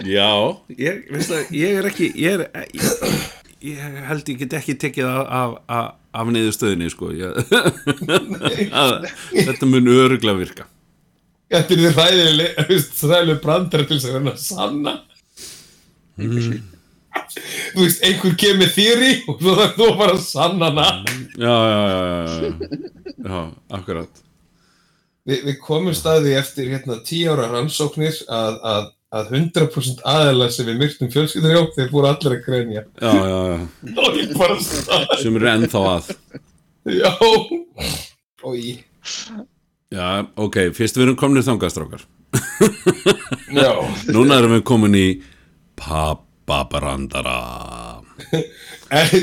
[0.05, 0.29] já.
[0.77, 3.27] Ég, veistu það, ég er ekki ég, er, ég,
[3.71, 7.11] ég held ég get ekki tekið af, af, af, af niðurstöðinni sko.
[8.83, 9.07] Að,
[9.47, 10.67] þetta mun öruglega virka.
[11.47, 12.57] Þetta er því ræðileg,
[13.07, 14.97] ræðileg brandar til þess að reyna að sanna.
[16.17, 20.85] Þú veist, einhver kemur þýri og svo þarf þú bara að sanna já,
[21.37, 22.41] já, já, já, já,
[23.27, 23.39] já
[23.77, 24.26] akkurat
[25.27, 28.85] Vi, við komum staði eftir hérna tíu ára rannsóknir að, að,
[29.19, 32.45] að 100% aðeila sem við myrtum fjölskyldur hjá, þeir voru allir að
[34.63, 35.17] stað.
[35.23, 36.11] sem eru ennþá að
[36.87, 37.11] Já.
[38.47, 38.85] Og ég.
[39.91, 40.07] já,
[40.39, 42.07] ok, fyrst við erum komin í þangastrákar
[43.51, 43.73] Já.
[44.15, 45.07] núna erum við komin í
[45.75, 47.37] pappabrandara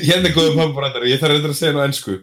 [0.08, 2.20] hérna er góðum pappabrandari, ég þarf reyndar að segja nú ennsku.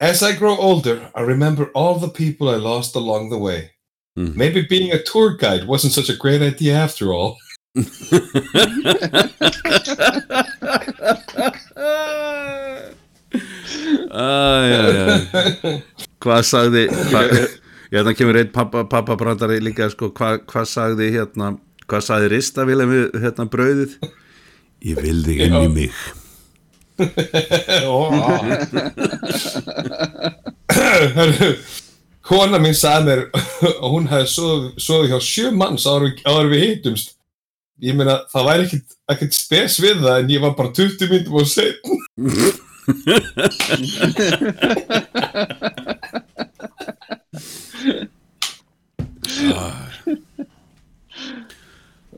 [0.00, 3.70] As I grow older, I remember all the people I lost along the way.
[4.18, 4.36] Mhm.
[4.36, 7.38] Maybe being a tour guide wasn't such a great idea after all.
[14.16, 15.06] Æ, já, já.
[16.22, 17.22] Hvað sagði hva,
[17.92, 21.52] Hérna kemur einn pappa, pappabrandari líka sko, hvað, hvað sagði hérna
[21.86, 23.92] hvað sagði Ristavila við hérna brauðið
[24.86, 26.00] Ég vil þig inn í mig
[32.26, 33.20] Kona mín sagði mér
[33.70, 34.28] að hún hefði
[34.82, 37.08] sofið hjá sjö manns áður, við hittumst.
[37.84, 41.38] Ég meina, það væri ekkit, ekkit spes við það en ég var bara 20 myndum
[41.42, 41.84] og setn.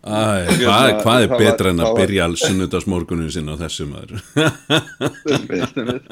[0.08, 4.14] Æ, hvað, hvað er betra en að byrja alls sunnudagsmorgunin sinna á þessu maður
[5.28, 6.08] Einmitt, einmitt.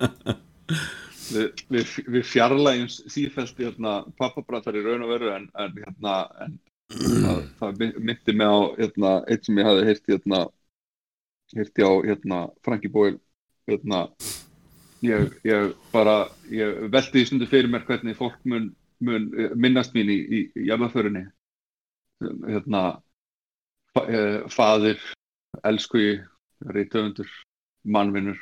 [1.32, 6.58] við, við, við fjarlægjum sífælt hérna, pappabrantar í raun og veru en, en, hérna, en
[6.92, 10.42] það, það myndi mig á hérna, eitt sem ég hafði heyrti hérna,
[11.56, 13.18] heyrti á hérna, Frankie Boyle
[13.70, 14.02] hérna,
[15.06, 16.18] ég, ég bara
[16.52, 20.44] ég velti því stundu fyrir mér hvernig fólk mun, mun eh, minnast mín í, í,
[20.52, 21.26] í jarðaförinni
[22.20, 22.84] hérna
[23.96, 25.00] fa, eh, faðir,
[25.64, 26.18] elskugi
[26.76, 27.28] reytöfundur,
[27.84, 28.38] mannvinnur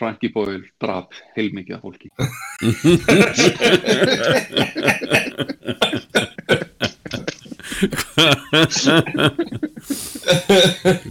[0.00, 2.10] Frankie Boyle draf heilmikið af fólki.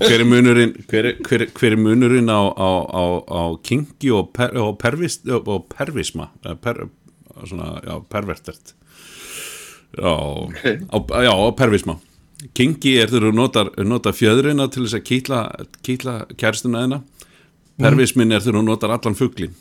[0.03, 4.11] Hver er munurinn hver, er- hver, er- hver er munurinn á, á, á, á kingi
[4.11, 6.29] og, per, og, pervis, og pervisma
[6.61, 6.87] per,
[7.45, 8.73] svona, já, pervertert?
[9.97, 10.13] Já,
[10.91, 11.97] á, já, pervisma
[12.57, 15.41] kingi er þegar þú notar, notar fjöðrina til þess að kýtla,
[15.85, 16.99] kýtla kærstuna þeina
[17.81, 19.55] pervismin er þegar þú notar allan fuglin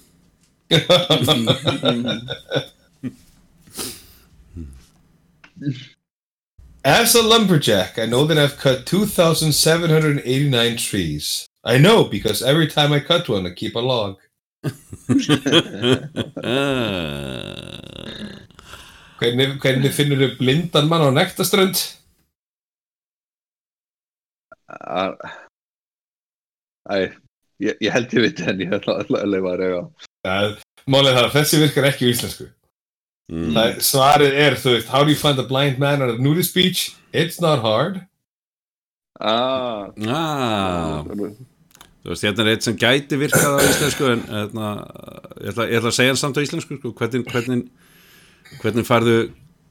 [6.84, 11.46] As a lumberjack, I know that I've cut 2,789 trees.
[11.62, 14.16] I know because every time I cut one, I keep a log.
[19.22, 21.78] Hvernig, hvernig finnur þau blindan mann á nektaströnd?
[26.92, 26.96] Æ,
[27.62, 29.82] ég, ég held ég veit en ég ætla að leifa að reyga
[30.26, 30.36] Ja,
[30.90, 32.46] Málið það að þessi virkar ekki í íslensku.
[33.32, 33.52] Mm.
[33.54, 36.54] Það, svarið er, þú veist, how do you find a blind man on a nudist
[36.56, 36.88] beach?
[37.14, 38.00] It's not hard.
[39.20, 44.70] ah, Ah, þú veist, hérna er eitt sem gæti virkað á íslensku en hérna,
[45.38, 47.62] ég, ætla, ég ætla að segja hann samt á íslensku sko, hvernig, hvernig,
[48.62, 49.16] hvernig farðu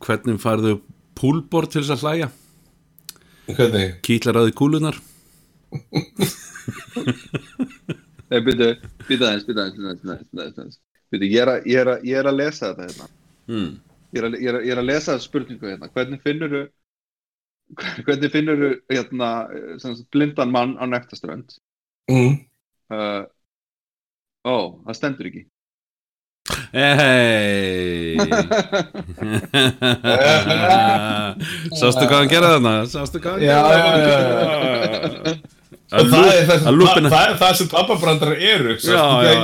[0.01, 0.77] hvernig farðu
[1.19, 2.29] púlbor til þess að hlæja
[3.47, 3.87] Hvernig?
[4.05, 4.97] kýtlar því kúlunar
[8.31, 8.67] Nei, byrju,
[9.07, 10.77] byrju aðeins, byrju aðeins,
[11.11, 11.49] byrju ég er
[11.91, 13.07] að, lesa þetta hérna.
[13.51, 13.71] mm.
[14.11, 15.89] Ég er að, ég er að, ég er að lesa þetta spurningu hérna.
[15.95, 16.61] Hvernig finnur þú,
[18.07, 19.29] hvernig finnur þú, hérna,
[20.15, 21.55] blindan mann á nektaströnd?
[22.11, 22.33] Mm.
[22.91, 23.23] Uh,
[24.47, 24.55] ó,
[24.87, 25.45] það stendur ekki.
[26.71, 28.15] Hei
[31.79, 32.73] Sástu hvað hann gera þarna?
[32.89, 34.17] Sástu hvað hann Já, gera já, já,
[35.91, 38.75] Að það er það, að sem, lúpina það, er það sem pappabrandar eru.
[38.79, 39.35] Já, já.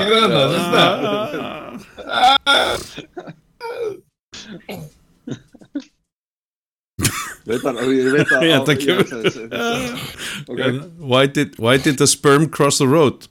[7.48, 8.42] það, það, ég veit að...
[10.48, 10.56] Það
[11.60, 13.28] why did the sperm cross the road?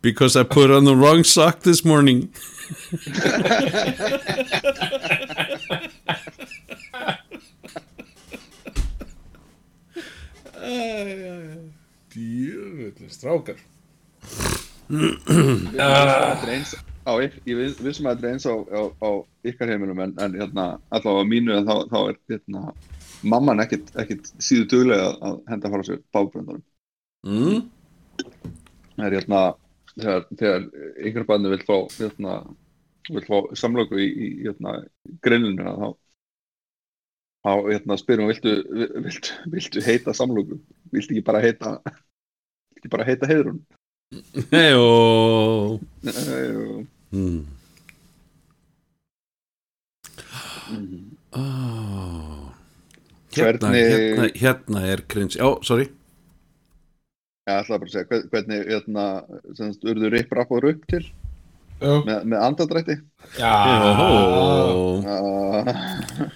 [0.00, 2.28] Because I put on the wrong sock this morning
[12.12, 13.58] Djöfull strákar
[17.48, 19.10] ég vissum að þetta er eins á, á, á
[19.48, 22.72] ykkar heimilum en, en hérna, allavega á mínu þá, þá er hérna
[23.22, 26.64] mamman ekkit, ekkit síðu duglega að henda fara sér bábröndanum.
[27.26, 27.64] mm.
[28.98, 29.42] Það er hérna,
[29.98, 30.66] þegar, þegar
[31.08, 32.36] yngra barni vil fá, hérna,
[33.26, 34.76] fá samlöku í, í hérna,
[35.24, 35.88] greinunina, þá,
[37.46, 38.54] þá hérna, spyrum viltu,
[39.08, 40.60] viltu, viltu heita samlöku?
[40.94, 41.76] Viltu ekki bara heita,
[42.78, 43.62] ekki bara heita heiðrun?
[44.54, 44.84] Hejó
[46.08, 47.44] Uh, mm.
[50.72, 51.02] mm.
[51.36, 52.48] oh.
[53.36, 55.90] hérna, Hvernig- hérna, hérna er cringe Já, sorry
[57.48, 59.04] Ég ætlaði bara að segja, hvern- hvernig, hérna,
[59.56, 61.04] semst, urðu Rip Rapp og Rupp til
[61.80, 61.94] Já.
[62.04, 62.96] með, með andadrætti?
[63.38, 63.54] Já.
[63.96, 65.02] Jó.
[65.08, 66.28] Uh,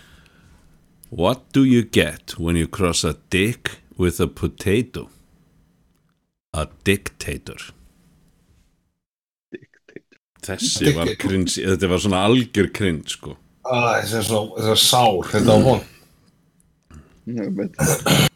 [1.12, 5.10] What do you get when you cross a dick with a potato?
[6.54, 7.72] A dictator
[9.52, 10.18] dictator.
[10.42, 14.80] Þessi var cringe Þetta var svona algjör cringe sko Ah, Þessi er svo, þessi er
[14.80, 15.80] sár, þetta var von.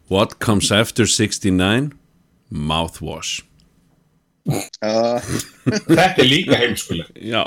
[0.08, 1.90] What comes after 69?
[2.50, 3.42] Mouthwash
[4.46, 5.18] Uh,
[5.66, 7.09] Þetta er líka heimskuleg.
[7.18, 7.42] Já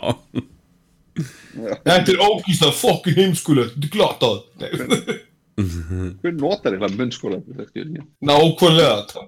[1.15, 4.31] Þetta er ógíslega fokkin heimskuleg, þetta
[4.67, 5.13] er það.
[5.59, 7.39] hver notar eitthvað munnskóla?
[8.23, 9.23] Nákvæmlega.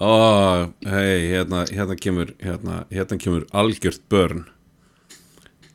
[0.00, 0.12] Ó,
[0.86, 4.44] hei, hérna, hérna kemur hérna, hérna kemur algjört börn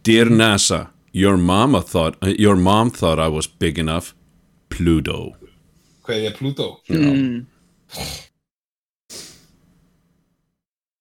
[0.03, 4.13] Dear NASA Your mama thought Your mom thought I was big enough
[4.69, 5.33] Pluto
[6.05, 6.69] Hvað er Pluto?
[6.89, 7.45] Mm.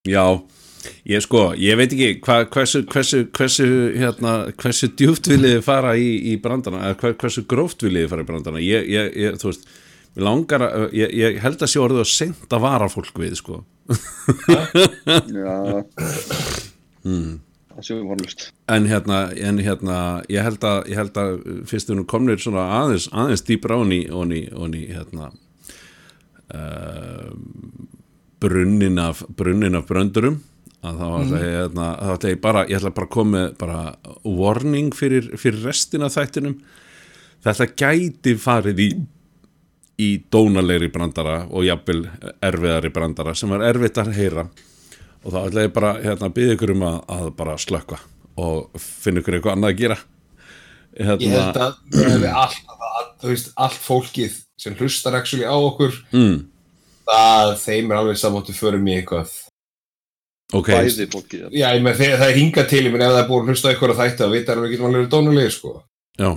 [0.02, 0.42] Já,
[1.06, 6.08] ég sko, ég veit ekki hva, hversu, hversu, hversu, hérna, hversu djúpt viljiði fara í,
[6.32, 9.68] í brandana, eða hver, hversu gróft viljiði fara í brandana, ég, ég, ég þú veist,
[10.18, 13.60] langar að, ég, ég held að sé orðið að sent að vara fólk við, sko.
[15.38, 15.54] Já.
[18.02, 18.48] Vonlust.
[18.74, 20.02] En hérna, en hérna,
[20.34, 21.38] ég held að, ég held að
[21.70, 23.46] fyrst við nú komnir svona aðeins, aðeins
[23.78, 24.02] onni,
[24.50, 25.30] onni, hérna,
[26.50, 27.30] uh,
[28.42, 30.40] brunnin af, brunnin af bröndurum,
[30.82, 31.88] að þá ætla ég, hérna,
[32.26, 33.80] ég bara, ég ætla bara að koma bara
[34.26, 36.58] warning fyrir, fyrir restina af þættinum.
[37.42, 38.88] Þetta gæti farið í,
[40.02, 42.04] í dónalegri brandara og jafnvel
[42.42, 44.46] erfiðari brandara sem var erfitt að heyra.
[45.22, 48.00] Og þá ætla ég bara hérna, að byggja ykkur um að, að bara slökka
[48.42, 49.98] og finna ykkur eitthvað annað að gera.
[50.92, 52.56] Hérna, Ég held að er að,
[53.22, 56.34] þú veist, allt fólkið sem hlustar á okkur, mm,
[57.08, 59.32] það þeim er alveg samáttu fyrir mig eitthvað.
[60.52, 61.44] ok, Bæði fólkið.
[61.56, 63.52] Já, ég með þegar það er hingað til, ég menn ef það er búin að
[63.52, 65.74] hlusta á eitthvað að þætti að vita að við getum alveg dónulegir, sko.
[66.20, 66.30] já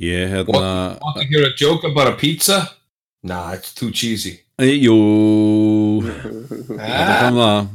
[0.00, 0.60] ég hérna
[1.02, 2.70] Want to hear a joke about a pizza?
[3.22, 4.38] Nah, it's too cheesy.
[4.56, 4.96] Æ, jú
[6.80, 7.68] þetta kom það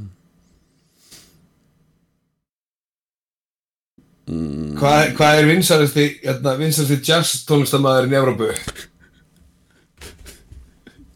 [4.79, 8.49] hvað, hvað er vinsarasti, hérna, vinsarasti jazz tónlistamæðurinn í Evrópu?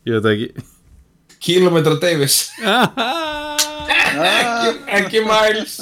[0.09, 0.67] Ég veit ekki
[1.39, 2.49] Kilometra Davis.
[4.29, 5.77] ekki, ekki Miles.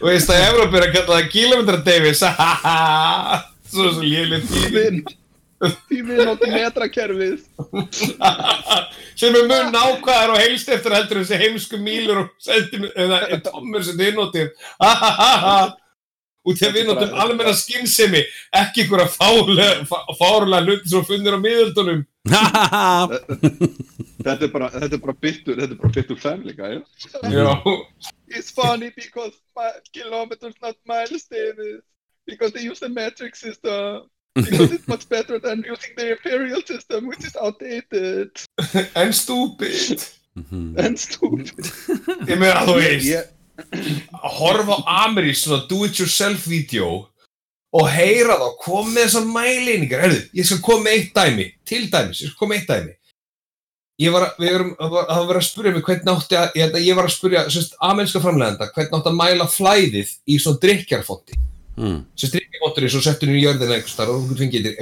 [0.00, 2.24] Og veist að Evrópu er að kalla það Kilometra Davis.
[3.74, 5.04] Svo svo lélitt Tíminn.
[5.88, 7.44] Tíminn átti metrakerfið.
[9.16, 12.28] sem er mun nákvæðar og heilst eftir heldur þessi heimsku mílur og
[13.46, 14.50] tommur sem þið notir
[16.44, 18.22] út í að við notum almenna skinnsemi
[18.60, 19.84] ekki einhverja fálega
[20.18, 22.04] fárulega hluti sem finnir á miðöldunum.
[24.24, 26.18] Þetta er bara, þetta er bara byttur, þetta er bara byttur
[27.28, 27.48] já,
[28.28, 29.34] It's funny because
[29.92, 31.82] kilometers not miles, David.
[32.26, 34.08] Because they use the metric system.
[34.34, 38.30] Because it's much better than using the imperial system, which is outdated.
[38.96, 40.18] En stúpid.
[40.78, 41.68] And stupid.
[42.26, 43.30] ég meina þú veist
[43.62, 47.06] að horfa á Amerí svona do it yourself vídeo
[47.74, 51.88] og heyra þá, kom með þessar mæleiningar herðu, ég skal koma með eitt dæmi til
[51.90, 52.94] dæmis, ég skal koma með eitt dæmi.
[54.02, 56.46] Ég var að, við erum, að var að vera að spyrja mig hvernig átti að,
[56.58, 60.14] ég, held að ég var að spyrja sérst, ameríska framlegenda, hvernig átti að mæla flæðið
[60.26, 61.36] í svona drikkjarfondi
[61.78, 64.80] mm, sem drikkjarfóttur er svo settur inn í jörðina einhvers þar og þú fengið þér,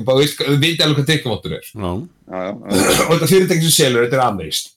[0.49, 1.69] við veitum alveg hvað drikkjarfóttur er.
[1.73, 1.91] Já,
[2.33, 3.05] Já, já, já.
[3.05, 4.73] og þetta fyrirtæki sem selur, þetta er ameríst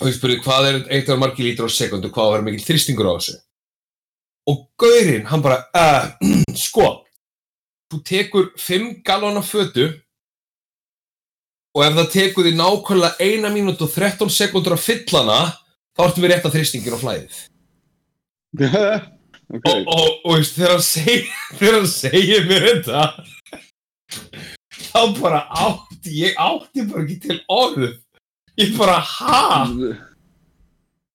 [0.00, 3.10] og ég spurði hvað er eitt af margir lítur á sekundu, hvað var mikil þristingur
[3.10, 3.36] á þessu?
[4.46, 6.10] Og gaurinn, hann bara uh,
[6.66, 6.88] sko
[7.92, 9.86] þú tekur 5 gallon af fötu
[11.76, 15.40] og ef það tekur því nákvæmlega 1 mínútu og 13 sekundur að fylla hana
[15.96, 17.44] þá ertum við rétt að þristingin á flæðið.
[19.46, 21.28] Ok, og, og, og þegar, hann seg,
[21.58, 23.02] þegar hann segir mér þetta
[24.88, 27.84] þá bara átti ég átti bara ekki til orð
[28.58, 29.66] ég bara ha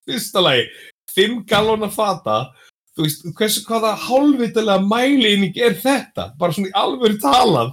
[0.05, 0.67] fyrsta lagi
[1.15, 2.35] 5 gallona fata
[2.95, 6.31] þú veist, hversu hvaða hálfvitalega mælining er þetta?
[6.39, 7.69] Bara svona í alvöru talað.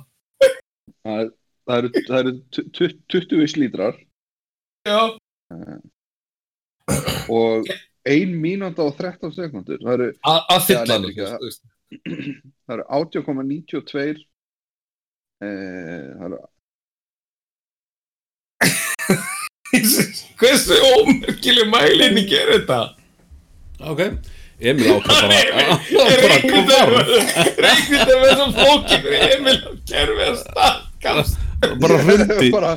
[1.05, 1.31] Það
[1.69, 3.97] það eru, það eru tu- tu- 20 lítrar
[4.87, 5.01] Já,
[7.29, 7.66] og
[8.09, 9.79] 1 mínúta og 13 sekundur.
[9.83, 11.62] Það eru, að að fylla Já, hann, nei, ekki, þú veist.
[12.69, 14.25] það eru 18,92
[15.43, 16.41] eh, það eru
[20.39, 22.79] Hversu ómerkileg mælining er þetta?
[23.85, 24.01] Ok,
[24.59, 25.19] Emil ákvað
[26.23, 26.91] bara kom fram
[27.62, 29.59] reiknið það með þessum flóki fyrir Emil
[29.91, 31.35] kerfi að stakkast.
[32.55, 32.73] bara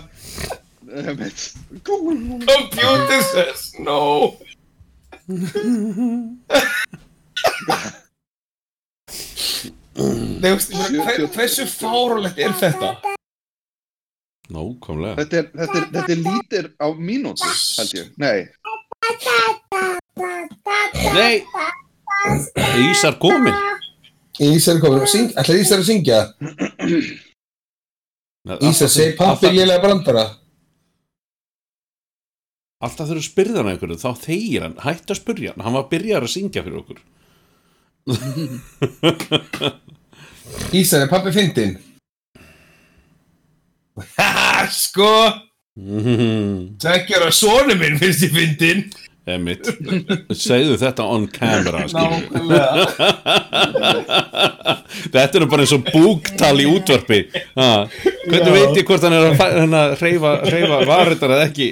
[1.16, 1.40] veit,
[1.88, 4.02] Computer says no.
[11.32, 13.11] Hversu fárulegt er þetta?
[14.52, 15.16] Nákvæmlega.
[15.22, 18.40] Þetta, er, þetta, er, þetta er lítir á mínúti held ég, nei.
[21.16, 21.36] Nei.
[22.92, 23.56] Ísar komin
[24.42, 25.04] Ísar er komin,
[25.38, 26.20] ætlar Ísar að syngja?
[28.64, 30.24] Ísar, segi pappi lélega brandara.
[32.82, 35.64] Alltaf þurfa að spyrja hann einhverju þá þegir hann, hætti að spyrja hann.
[35.68, 37.00] Hann var að byrja að syngja fyrir okkur.
[40.80, 41.78] Ísar, er pappi fyndin?
[44.18, 45.14] Haha, sko,
[46.82, 48.84] segjar að sonu minn finnst ég fyndin.
[49.30, 49.68] Emmitt
[50.34, 51.84] segðu þetta on camera.
[51.94, 52.86] Nákvæmlega.
[55.14, 57.20] þetta er bara eins og búktal í útvarpi
[57.56, 57.68] ha.
[58.26, 58.56] hvernig Já.
[58.56, 61.68] veit ég hvort hann er að fæ- hérna, hreyfa, hreyfa varitar eða ekki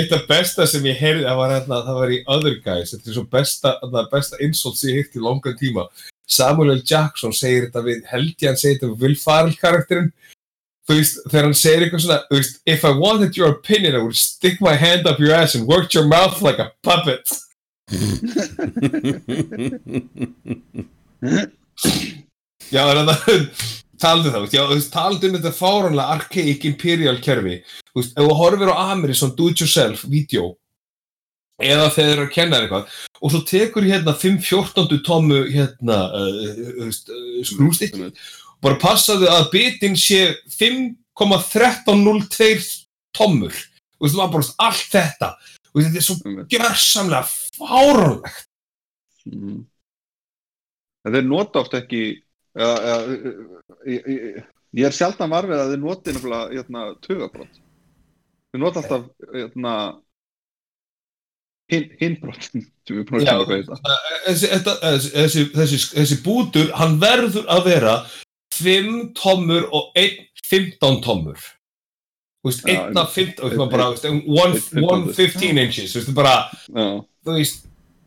[0.00, 3.12] eitt, af besta sem ég heyrði, það var, hérna, það var í Other Guys, þetta
[3.12, 3.76] er svo besta,
[4.12, 5.86] besta insult sem ég heilt í langan tíma.
[6.26, 6.82] Samuel L.
[6.82, 10.10] Jackson segir þetta við, held ég hann segir þetta við Will Farrell karakterinn,
[10.86, 14.02] þú veist, þegar hann segir eitthvað svona, þú veist, if I wanted your opinion, I
[14.02, 17.30] would stick my hand up your ass and work your mouth like a puppet.
[22.74, 23.48] Já, en það,
[24.02, 27.60] taldu það, já, þú veist, taldu um þetta fáránlega archaic imperial kerfi,
[27.92, 30.56] þú veist, ef þú horfir á Amazon do-it-yourself vídeo
[31.62, 32.84] eða þeir eru að kenna eitthvað.
[33.20, 36.90] Og svo tekur hérna 5-14 tommu hérna uh,
[37.46, 38.12] skrústikki og
[38.64, 40.20] bara passaðu að bitin sé
[40.56, 42.60] 5,1302
[43.16, 43.54] tommur.
[43.96, 45.28] Þú veist, það var bara allt þetta.
[45.72, 46.16] Og þetta er svo
[46.52, 47.24] gjörsamlega
[47.56, 48.46] fáránlegt.
[49.26, 49.60] Mm.
[51.06, 52.02] Þeir nota oft ekki
[52.56, 52.96] ja, ja,
[53.86, 54.44] ég, ég,
[54.80, 57.54] ég er sjaldan varfið að þeir noti nefnilega hérna, tugabrót
[58.50, 59.02] þeir nota alltaf
[59.34, 60.02] hérna, hin, hinbrot sem við búin að Já, kemja hvað
[63.66, 63.96] þetta
[64.26, 67.94] þessi, þetta, þessi, þessi, þessi, bútur, hann verður að vera
[68.56, 71.38] 5 tommur og 1 15 tommur.
[72.46, 75.90] 1 af 15, þú veist, maður bara, þú veist, einn- 1 einn- one 15 inches,
[75.92, 76.34] þú veist, bara,
[77.26, 77.64] þú veist,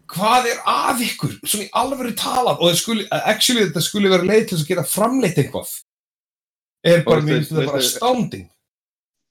[0.09, 4.47] hvað er að ykkur, svona í alvöru talað, og skuli, actually þetta skuli vera leið
[4.53, 5.73] til að geta framleitt eitthvað,
[6.87, 7.19] er bara,
[7.51, 8.47] bara astounding.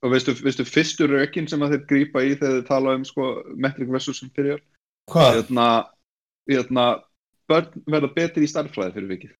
[0.03, 3.29] Og veistu, veistu fyrstu rökin sem að þeir grípa í þegar þeir tala um sko,
[3.55, 4.61] metric versus inferior?
[5.09, 5.39] Hvað?
[5.39, 5.67] hérna,
[6.49, 6.87] hérna
[7.49, 9.37] börn verða betri í starffræði fyrir vikið.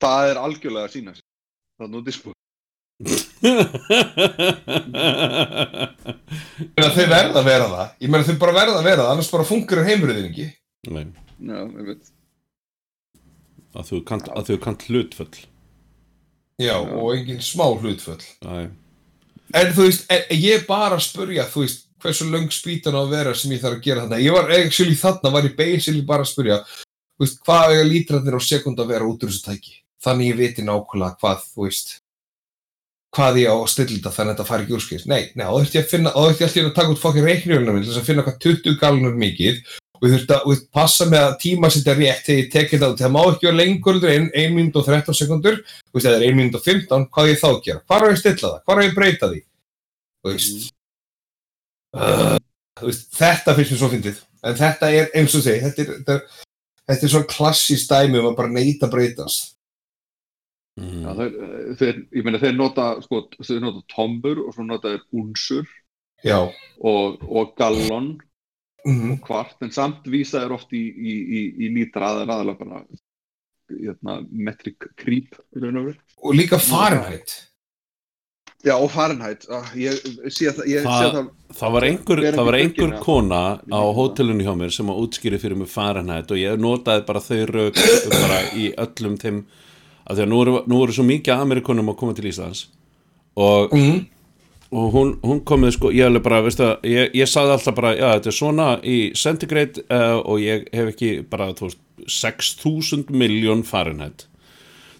[0.00, 1.26] Það er algjörlega að sína sig.
[1.76, 2.36] Það er nú dispo
[3.00, 3.16] Ég
[6.76, 9.30] meina, Þau verða að vera það, ég meina þau bara verða að vera það, annars
[9.32, 10.48] bara fungur heimurðin ekki.
[10.90, 11.06] Nei,
[11.38, 12.10] já, ég veit.
[13.70, 14.00] Að þú
[14.50, 15.40] þú kant hlutföll.
[16.60, 18.20] Já, og engin smá hlutföll.
[18.44, 18.68] Æ,
[19.54, 23.00] En þú veist, e- ég er bara að spurja, þú veist, hversu löng spýtan á
[23.02, 24.22] að vera sem ég þarf að gera þarna.
[24.22, 26.60] Ég var actually þarna, var ég basically bara að spurja,
[27.18, 29.74] þú veist, hvað eiga lítrandir á sekund að vera út úr þessu tæki?
[30.00, 31.92] Þannig ég viti nákvæmlega hvað, þú veist,
[33.10, 35.10] hvað ég á að stilla þetta þannig að þetta fari ekki úrskist.
[35.10, 37.26] Nei, nei, þá þurfti ég að finna, þá þurfti ég alltaf að taka út fokkin
[37.26, 39.60] reiknjölunum minn til að finna hvað 20 galunur mikið
[40.00, 43.02] og ég þurfti að passa með að tíma setja rétt þegar ég tekið það út.
[43.02, 45.60] Það má ekki vera lengur en 1 minút og 13 sekundur,
[45.92, 47.84] eða 1 minút og 15, hvað ég þá gera?
[47.84, 48.58] Hvað á ég stilla það?
[48.64, 49.44] Hvað á ég breyta því?
[50.20, 50.72] Þú veist,
[51.96, 52.34] uh,
[52.80, 55.90] þú veist, þetta finnst mér svo fyndið en þetta er eins og segi þetta er,
[55.98, 56.44] þetta er,
[56.90, 59.54] þetta er svona klassísk dæmi um að bara neyta breytast
[60.80, 61.02] mm.
[61.04, 61.36] já, þeir,
[61.80, 65.76] þeir, ég meina þeir nota sko, þeir nota tombur og svo nota þeir unsur
[66.30, 68.14] og, og gallon
[68.86, 72.58] mm og kvart en samt vísa þeir oft í, í, í, í lítra er aðalega
[72.64, 72.82] bara
[73.70, 77.38] hérna, metric creep í raun og líka Fahrenheit
[78.60, 79.94] Já, og Fahrenheit, ah, ég
[80.28, 83.94] sé það, ég sé það, Það var einhver, það var einhver kona á Já.
[83.96, 87.80] hótelinu hjá mér sem að útskýri fyrir mig Fahrenheit og ég notaði bara þau rauk
[88.12, 89.38] bara í öllum þeim
[90.04, 92.66] af því að nú eru, nú eru svo mikið Amerikunum að koma til Íslands
[93.40, 93.96] og mm.
[94.70, 97.92] Og hún, hún komið sko, ég alveg bara, veistu að ég, ég sagði alltaf bara,
[97.98, 103.10] já, þetta er svona í centigrade uh, og ég hef ekki bara, þú veist, 6000
[103.12, 104.26] miljón Fahrenheit.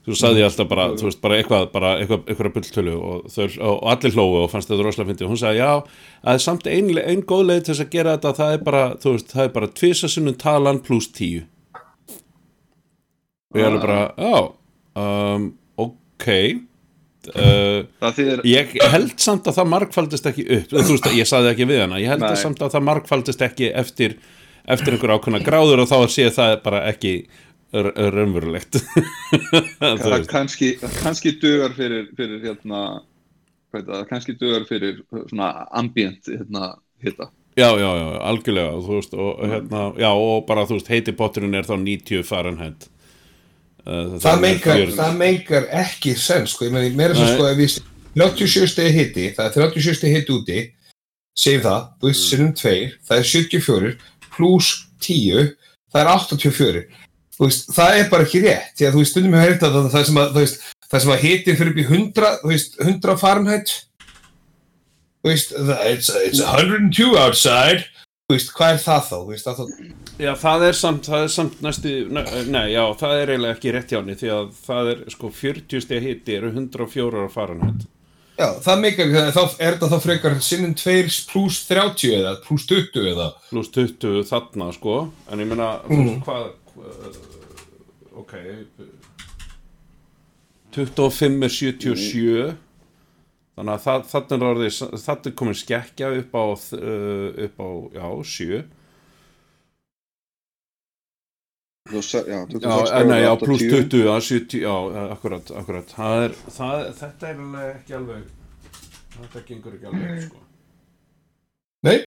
[0.05, 3.47] Þú sagði ég alltaf bara, þú veist, bara eitthvað bara eitthvað, eitthvað bulltölu og, þau,
[3.69, 5.27] og allir hlóðu og fannst þetta rosalega fyndið.
[5.29, 8.17] Og hún sagði, já, að það samt ein, ein góð leið til þess að gera
[8.17, 11.49] þetta, það er bara þú veist, það er bara tvisasinnum talan pluss 10
[13.51, 14.35] og ég alveg bara, já
[15.03, 15.47] um,
[15.77, 16.27] ok
[17.35, 20.75] uh, þýðir, Ég held samt að það margfaldist ekki upp.
[20.75, 22.01] Þú veist, ég saði ekki við hana.
[22.01, 24.17] Ég held samt að það margfaldist ekki eftir
[24.71, 27.15] eftir einhver ákveðna gráður og þá sé það bara ekki
[27.73, 28.81] raunverulegt.
[29.81, 32.81] Það kannski, kannski dugar fyrir, fyrir hérna,
[33.71, 36.73] það, kannski dugar fyrir svona ambient, hérna,
[37.05, 37.31] hitta.
[37.59, 38.75] Já, já, já, algjörlega.
[38.89, 42.89] Veist, og, hérna, já, og bara þú veist, heiti potturinn er þá 90 Fahrenheit
[43.81, 44.97] Uh, það er meikar, 40.
[44.99, 47.77] það meikar ekki sens sko, ég meni, meira sem sko ef við
[48.21, 50.59] 37 stegi hitti, það er 37 stegi hitti úti
[51.41, 52.75] segjum það, þú veist, sinnum 2
[53.09, 53.93] það er 74,
[54.35, 55.55] pluss 10,
[55.95, 56.83] það er 84
[57.41, 59.87] þú veist, það er bara ekki rétt því að þú veist, stundum heyrt að það,
[59.95, 63.17] það sem að veist, það sem að hitti fyrir upp í 100 þú veist, 100
[63.23, 63.73] Fahrenheit.
[65.21, 67.87] Þú veist, það- it's, it's 102 outside.
[68.29, 71.23] Þú veist, hvað er það þá, þú veist, það, það Já, það er samt, það
[71.25, 74.51] er samt næstu, ne- nei, já, það er eiginlega ekki rétt hjá henni því að
[74.67, 77.87] það er, sko, 40 steg hitti eru 104 Fahrenheit.
[78.41, 80.95] Já, það meikar, þá er þetta þá frekar sinnum 2
[81.29, 83.27] pluss 30 eða pluss 20 eða?
[83.51, 84.95] Pluss 20 þarna sko
[85.33, 86.89] en ég meina veist, hvað hva,
[88.23, 88.35] ok
[90.73, 92.57] 25 er 77
[93.59, 97.69] þannig að það, þarna er orðið þarna er komin skekkja upp á upp á,
[98.01, 98.61] já, 7
[101.80, 103.89] Þú sa- Já, 26 já, pluss 80.
[103.91, 104.75] 20, já, 70 já,
[105.15, 108.29] akkurat, akkurat það er, það, þetta er alveg ekki alveg
[109.17, 110.47] þetta gengur ekki alveg sko
[111.81, 111.99] Nei.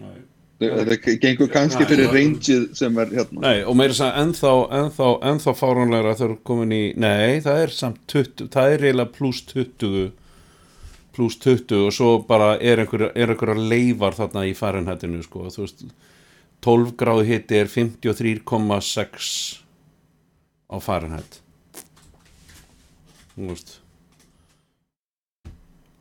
[0.00, 0.16] Nei.
[0.60, 3.40] Þetta gengur kannski Nei, fyrir rangeið sem er hérna.
[3.42, 7.62] Nei, og meira þess að ennþá, ennþá, ennþá fáránlegra þau eru komin í, nei, það
[7.64, 10.12] er samt 20, það er eiginlega pluss 20
[11.14, 15.64] pluss 20 og svo bara er einhver, er einhverja leifar þarna í farinhættinu, sko, þú
[15.64, 15.84] veist
[16.64, 19.30] 12 gráðu hiti er 53,6
[20.72, 20.76] á
[23.36, 23.78] veist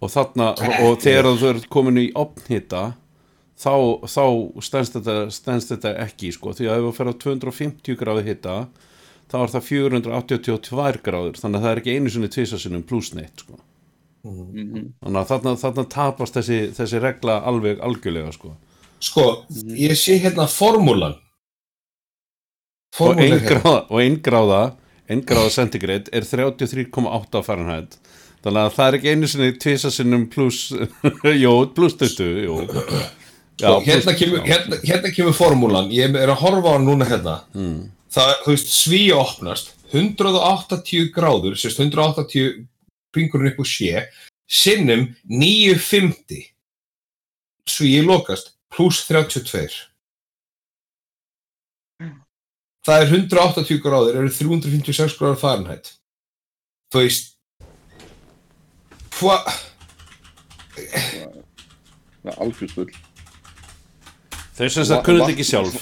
[0.04, 0.52] og þarna,
[0.84, 2.84] og, þegar þú ert komin í opnhita
[3.60, 3.76] þá,
[4.10, 4.24] þá
[4.66, 5.16] stendst þetta,
[5.70, 8.58] þetta ekki sko, því að ef þú fer á 250 gráði hitta
[9.32, 13.46] þá er það 482 gráður þannig að það er ekki einu sinni tvisasinnum pluss neitt
[13.46, 13.60] sko.
[14.24, 14.94] Mhm.
[15.04, 18.54] þannig að þarna, þarna tapast þessi, þessi regla alveg algjörlega sko.
[19.04, 19.26] Sko,
[19.76, 21.18] ég sé hérna formúlan.
[22.94, 23.74] Og Formúlan hérna.
[23.90, 24.62] Og ein gráða
[25.12, 27.98] ein gráða centigrade er 33,8 Fahrenheit.
[28.44, 30.62] Þannig að það er ekki einu sinni tvisasinnum pluss
[31.44, 32.58] jú, pluss 20 jú.
[33.60, 35.92] Já, Sko, hérna, plús- kemur, hérna, hérna kemur formúlan.
[35.94, 37.36] Ég er að horfa á hann núna hérna.
[37.56, 37.82] Mm.
[38.14, 42.64] Það, þú veist, svíja opnast 180 gráður sérst 180
[43.14, 44.08] kringurinn upp úr sé
[44.50, 46.48] sinnum 950
[47.70, 49.68] svíji lokast pluss 32
[52.84, 55.94] það er 180 gráður eru 356 gráður Fahrenheit.
[56.92, 57.30] Þú veist
[59.14, 59.54] hvað
[62.24, 62.90] Það er algjörðsfull.
[64.58, 65.80] þau sem það kunnið ekki sjálf.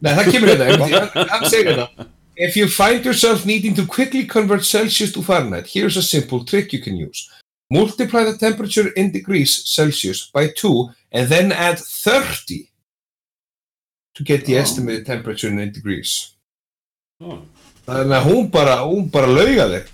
[0.00, 0.64] Nei, það kemur hérna,
[1.14, 2.08] hann, hann segir hérna
[2.40, 6.72] If you find yourself needing to quickly convert Celsius to Fahrenheit, here's a simple trick
[6.72, 7.28] you can use.
[7.70, 12.68] Multiply the temperature in degrees Celsius by 2 and then add 30
[14.14, 14.60] to get the Oh.
[14.62, 16.32] estimated temperature in degrees.
[17.22, 17.38] Já.
[17.86, 19.86] Þannig að hún bara, hún bara lauga þér,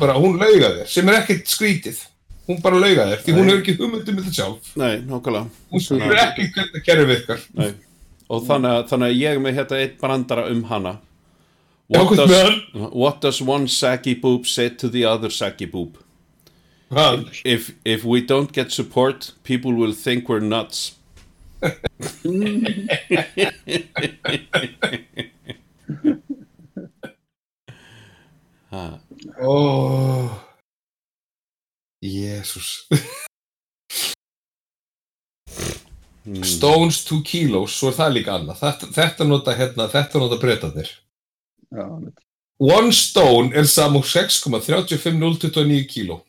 [0.00, 2.00] bara hún lauga þér, sem er ekkert skrítið.
[2.48, 3.50] Hún bara lauga þér, því hún Nei.
[3.52, 4.76] hefur ekki hugmyndum með þetta sjálf.
[4.76, 7.40] nei, nákvæmlega Hún skilur ekki hvernig kerfi virkar.
[7.54, 7.74] Nei.
[8.30, 10.98] og þannig að, þannig að ég með hérna eitt brandara um hana
[11.88, 15.96] what does, what does one saggy boob say to the other saggy boob
[16.90, 20.98] Hann, if, if we don't get support people will think we're nuts
[28.70, 29.00] ha,
[29.40, 30.30] ó,
[32.00, 32.86] Jésús.
[36.24, 38.60] mm, Stones to kilos, svo er það líka annað.
[38.62, 42.22] Þetta, þetta nota hérna, þetta nota einmitt.
[42.58, 46.22] One stone er saman 6,35029 kíló.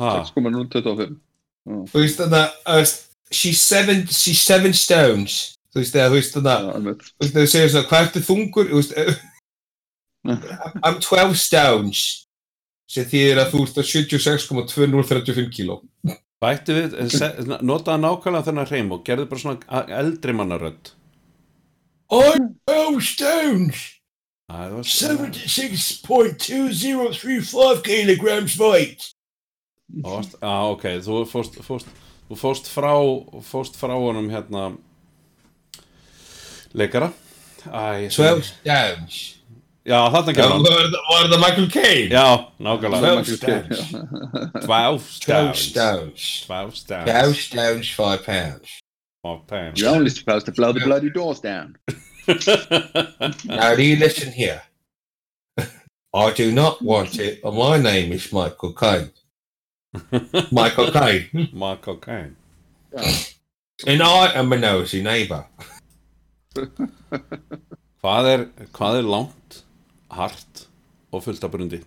[0.00, 0.10] Ha.
[0.28, 1.16] 6,025.
[1.90, 2.84] Þú veist þetta, uh,
[3.30, 5.56] she's seven, she's seven stones.
[5.70, 7.04] Þú veist það, þú veist einmitt.
[7.14, 8.72] þú veist það, þú segir svona, hvað ertu þungur?
[8.72, 8.96] Þú veist,
[10.84, 12.26] I'm 12 stones.
[12.90, 15.78] sem þýðir að þú ert að 76,2035 kíló
[16.40, 16.96] Bættu við,
[17.60, 20.92] notaðu nákvæmlega þennan hreim og gerðu bara svona eldri mannarödd
[22.10, 23.84] I'm oh stones
[24.50, 29.04] Það var 76.2035 kilograms weight.
[30.06, 31.86] Ást, á, ok, þú fórst, fórst,
[32.30, 32.92] þú fórst frá
[33.46, 34.72] fórst frá honum hérna
[36.74, 37.12] leikara.
[37.66, 39.36] Æ, 12 stones
[39.84, 40.62] Já, þarna kemur hann.
[40.62, 42.10] Var þetta- var þetta Michael Caine?
[42.10, 43.00] Já, nákvæmlega.
[43.00, 48.80] 12 stones 12 12 stones stones 12 12 stones stones 5 pounds.
[49.24, 51.76] Of pain You're only supposed to blow the bloody doors down.
[53.44, 54.62] Now do you listen here?
[56.14, 59.10] I do not want it My name is Michael Caine.
[60.52, 61.48] Michael Caine.
[61.52, 62.36] Michael Caine.
[63.86, 65.46] And I am a nosy neighbor
[68.00, 69.58] Hvað er, hvað er langt,
[70.10, 70.62] hart
[71.12, 71.82] og fullt af brundi?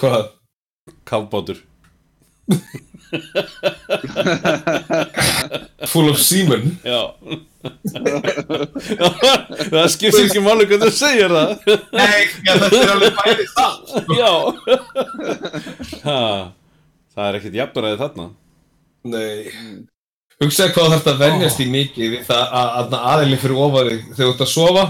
[0.00, 0.32] Hvað?
[1.06, 1.62] Kafbátur
[5.86, 6.78] Full of semen.
[6.84, 7.14] Já.
[9.70, 11.50] Það skiptir ekki máli hvað þú segir það.
[11.94, 13.74] Nei, já, þetta er alveg bæði það
[14.18, 14.32] Já.
[16.04, 16.18] Ha,
[17.14, 18.26] Það er ekkert jafnbæraði þarna.
[19.14, 19.40] Nei.
[20.42, 24.00] Hugsaði hvað þarf að venjast í mikið við það að, að aðeins fyrir ofan þig
[24.10, 24.84] þegar þú ert að sofa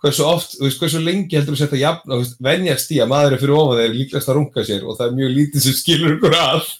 [0.00, 3.10] hversu oft, þú veist, hversu lengi heldur þú setja jafn, þú veist, venjast í að
[3.12, 5.60] maður er fyrir ofan þig er líklegast að runga sér og það er mjög lítið
[5.66, 6.60] sem skilur ykkur að.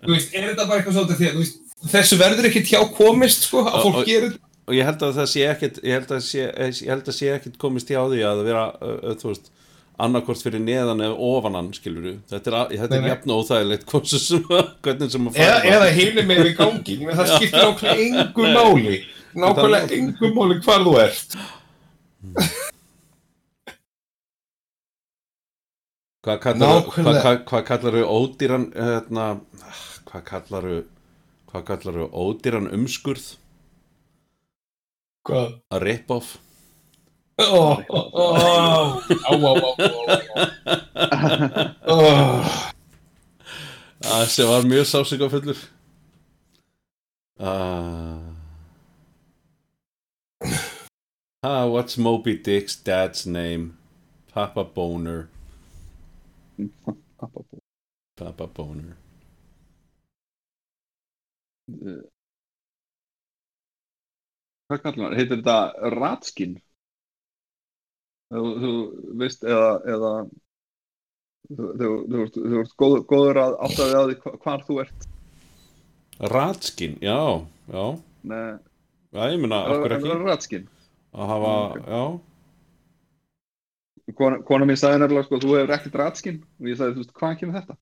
[0.00, 1.56] Þú veist, er þetta bara eitthvað svolítið því að, þú veist,
[1.92, 4.32] þessu verður ekkert hjá komist, sko, að Og- fólk og- gerir
[4.70, 6.42] Og ég held að það sé ekkert Ég held að sé,
[6.86, 9.46] held að sé ekkert komist hjá því að vera, uh, þú veist
[10.00, 13.10] annarkvort fyrir neðan eða ofanan skilur þetta er, a- þetta er nei.
[13.10, 14.40] jafn óþægilegt hversu sem,
[14.84, 18.00] hvernig sem að eða, fara eða hinum með við gangi Ég meina, það skiptir nákvæmlega
[18.06, 18.96] engu máli
[19.34, 21.36] nákvæmlega engu máli hvar þú ert
[26.20, 27.20] Hvað kallar hvað, Nákvæmlega.
[27.24, 29.26] hvað, hvað kallar ódýran hérna,
[30.10, 30.66] hvað kallar
[31.50, 33.26] hvað kallar ódýran umskurð
[35.28, 35.58] Hvað?
[35.72, 36.36] að rip-off
[37.40, 39.64] Ó, ó, ó, á, á, á, á,
[41.88, 41.96] á, ó.
[44.12, 45.56] að sem var mjög sásikafullur
[47.40, 48.29] uh,
[51.42, 53.76] ah, what's Moby Dick's dad's name
[54.32, 55.28] Papa Boner
[58.16, 58.96] Papa Boner
[64.70, 65.16] Hvað kallar maður?
[65.18, 66.56] Heitir þetta ratskin?
[68.30, 68.74] Þú,
[69.18, 70.10] veist, eða, eða
[71.50, 72.20] þú,
[72.60, 75.08] ert- góð, góður að áttaði að því hva- hvar þú ert.
[76.30, 77.18] Ratskin, já,
[77.72, 77.84] já
[78.22, 78.58] Nei,
[79.10, 80.68] Já, ég meina, af hverju ekki Ratskin.
[81.14, 81.54] Að hafa,
[81.86, 82.02] já
[84.18, 87.14] Kona, kona mín sagði nefnilega, sko, þú hefur ekkert ratskin og ég sagði, þú veist,
[87.20, 87.74] hvaðan kemur þetta?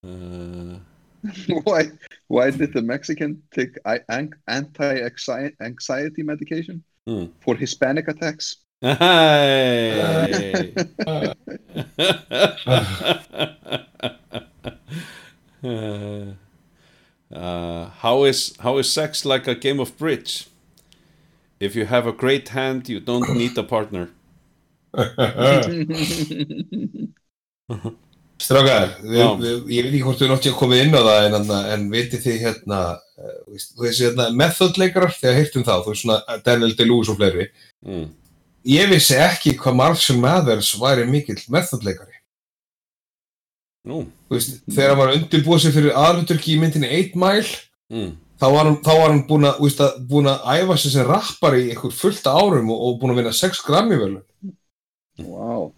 [1.64, 1.90] why,
[2.28, 3.78] why did the Mexican take
[4.48, 7.26] anti-anxiety medication Hmm.
[7.40, 8.56] for Hispanic attacks?
[8.82, 10.72] Hey.
[17.34, 20.46] uh, how is how is sex like a game of bridge?
[21.60, 24.08] If you have a great hand, you don't need a partner.
[29.36, 31.82] Við, ég veit ekki hvort við náttu að koma inn á það en, en, en
[31.92, 32.78] vitið þið hérna,
[33.20, 37.50] uh, veist, þessi hérna methodleikarar, þegar heyrtum þá, þú veist svona Daniel DeLuise og fleiri,
[37.80, 38.08] Mm.
[38.68, 42.18] Ég vissi ekki hvað Marshall Mathers væri mikill methodleikari.
[43.88, 47.54] Nú, Þú veist, þegar hann var að undirbúa sig fyrir aðluturki í myndinni 8 Mile,
[47.90, 48.10] mm.
[48.38, 50.92] þá var hann, þá var hann búin, að, þú veist, að, búin að æfa sig
[50.94, 54.20] sem rappari í einhver fullta árum og, og búin að vinna 6 grammi völu.
[55.24, 55.70] wow.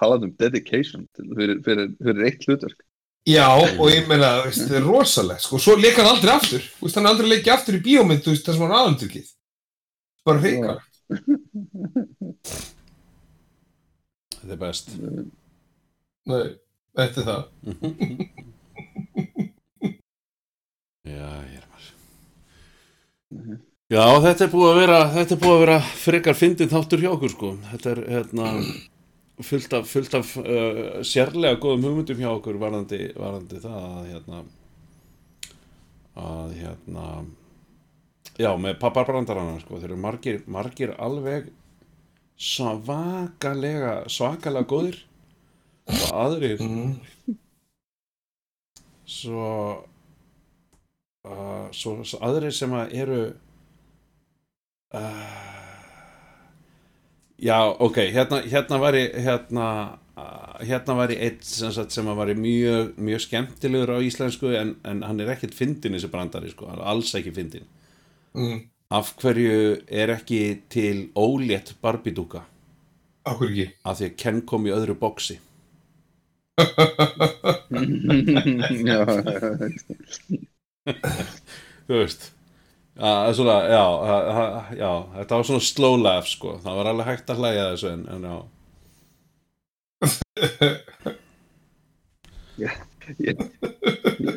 [0.00, 2.80] Talað um dedication fyrir, fyrir, fyrir eitt hlutverk.
[3.28, 6.98] Já, og ég meina, það er rosalegt, sko, svo leika hann aldrei aftur, þú veist,
[6.98, 9.30] hann aldrei leikið aftur í bíómynd, þú veist, það sem hann aðluturkið.
[10.24, 10.82] Bara hreikar.
[14.38, 14.86] Þetta er best.
[16.30, 16.44] Nei,
[16.96, 17.42] þetta er það.
[21.04, 21.92] Já, ég er maður.
[23.92, 27.10] Já, þetta er búið að vera, þetta er búið að vera frekar fyndin þáttur hjá
[27.12, 27.50] okkur, sko.
[27.70, 28.46] Þetta er, hérna,
[29.44, 34.42] fullt af, fullt af uh, sérlega góðum hugmyndum hjá okkur varðandi, varðandi það að, hérna,
[36.24, 37.06] að, hérna,
[38.38, 39.78] já, með papparbrandarana, sko.
[39.80, 41.50] Þeir eru margir, margir alveg
[42.40, 45.00] svakalega, svakalega góðir
[45.86, 46.96] og aðrir Mm.
[49.06, 49.84] svo
[51.28, 53.20] uh, svo, svo aðrir sem að eru
[54.94, 55.74] uh,
[57.38, 59.68] já, ok hérna, hérna var ég hérna,
[60.16, 64.76] uh, hérna var ég eitt sem, sagt, sem var mjög, mjög skemmtilegur á íslensku en,
[64.84, 67.66] en hann er ekkert fyndin þessi brandari sko, hann er alls ekki fyndin
[68.34, 68.60] mm.
[68.94, 69.56] af hverju
[69.88, 72.44] er ekki til ólétt barbidúka
[73.24, 75.38] Akkur ekki af því að Ken kom í öðru boksi
[78.84, 79.00] Já,
[81.88, 82.30] þú veist
[82.94, 87.32] Já, svona, já, já, já, þetta var svona slow laugh sko, það var alveg hægt
[87.32, 88.36] að hlæja þessu en, en já,
[92.62, 92.70] hérna ég,
[93.18, 93.36] ég,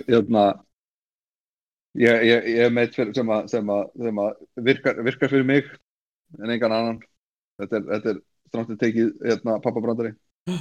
[0.10, 0.66] ég
[1.98, 4.34] er meitt sem, að, sem, að, sem að
[4.70, 5.70] virkar, virkar fyrir mig
[6.38, 7.00] en engan annan.
[7.58, 8.20] Þetta er, þetta er
[8.52, 10.14] stráttu tekið hérna, pappabrandari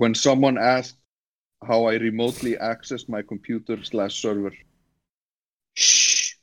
[0.00, 0.98] When someone asked
[1.62, 4.52] how I remotely access my computer slash server.
[5.74, 6.34] Shh.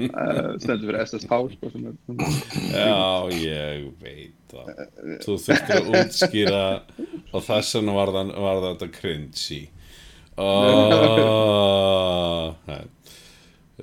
[0.00, 1.94] Uh, stendur fyrir SSH sko, er,
[2.72, 4.68] já, ég veit það,
[5.24, 6.62] þú þurftir að útskýra
[7.34, 9.60] og þess vegna var, var þetta cringy.
[10.42, 11.76] Oh,
[12.66, 12.84] uh,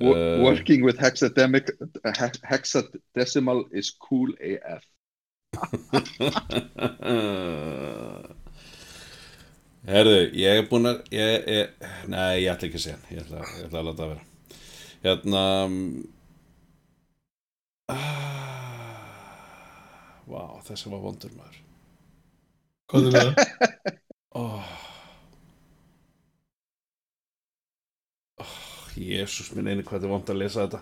[0.00, 1.84] Working with hexademic, he,
[2.46, 4.84] hexadecimal is cool AF.
[9.88, 11.68] Herðu, ég er búinn að ég, ég,
[12.10, 12.98] Nei, ég ætla ekki að segja.
[13.14, 14.24] Ég ætla, ég ætla að láta það vera
[15.06, 15.42] Hérna
[17.94, 18.18] ah,
[20.28, 21.58] Vá, þessi var vondur maður
[22.88, 23.30] Hvað er það?
[24.42, 24.68] oh.
[28.38, 30.80] Oh, Jésús minn einu hvað þetta er vond að lesa þetta.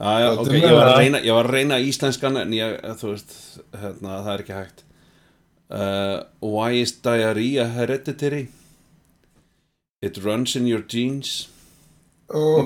[0.00, 1.00] Já, já, Hvað ok, er ég var, að það?
[1.02, 3.30] reyna, ég var að reyna íslenskan en ég, þú veist,
[3.82, 4.78] hérna, það er ekki hægt.
[5.70, 8.44] Uh, Why is diarrhea hereditary?
[10.02, 11.48] It runs in your genes.
[12.30, 12.64] Ó,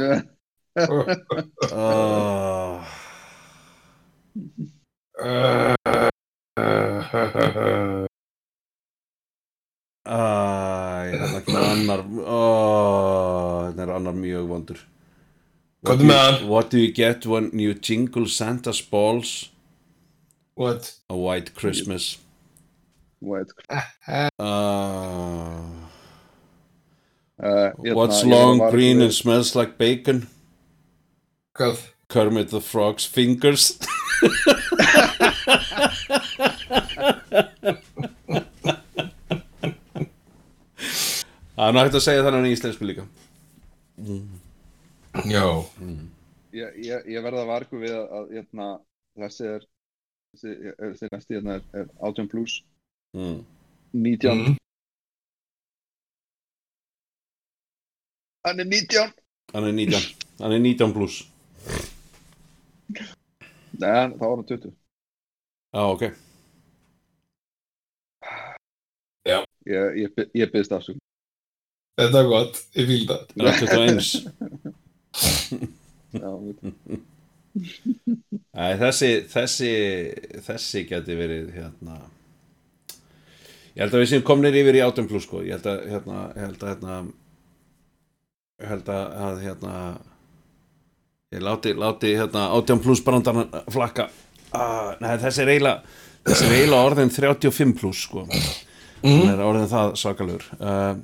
[1.72, 2.84] uh,
[10.04, 12.12] Æ, hérna kemur annar oh, er
[14.04, 14.84] annar mjög vondur.
[15.88, 16.48] Er do you-?
[16.48, 19.50] What do you get when you jingle Santa's balls?
[20.54, 20.94] What?
[21.08, 22.18] A white Christmas.
[23.20, 23.80] Wait, uh,
[24.38, 25.62] uh,
[27.40, 30.28] hérna, What's long, green and smells like bacon?
[31.56, 31.88] Hvað?
[32.08, 33.78] Kermit the Frog's fingers.
[41.54, 43.04] Það er nú hægt að segja þannig í íslensku líka
[45.30, 45.44] Já.
[46.54, 48.66] Ég, ég, ég verða vargu við að, að hérna,
[49.18, 49.64] þessi er
[50.34, 52.58] þessi, þessi næsti hérna er, er 18 plus
[53.16, 53.40] mm.
[53.94, 54.56] 19 Mm.
[58.44, 59.12] Hann er 19
[59.54, 60.00] Hann er 19
[60.42, 61.20] Hann er 19 plus
[63.78, 64.74] Nei, hann- þá var hann 20
[65.74, 66.02] Já, ok.
[69.24, 71.00] Ég, ég, by- ég byggðist afsökun
[71.94, 73.26] Þetta er gott, ég fíl það.
[73.34, 74.84] Það er 21
[76.14, 77.02] Já, veit.
[78.54, 79.70] Æ, þessi, þessi,
[80.42, 82.00] þessi geti verið hérna
[83.74, 86.24] ég held að við séum komnir yfir í 18 plus sko, ég held að hérna,
[86.34, 86.98] ég held að hérna
[88.62, 89.76] ég held að, að hérna
[91.34, 94.08] ég láti, láti hérna 18 plus brandarna flakka.
[94.54, 98.26] Ah, nei, þessi er eiginlega þessi er eiginlega orðin 35 plus sko.
[99.04, 100.46] Hann er orðin það svakalur.
[100.58, 100.94] Uh,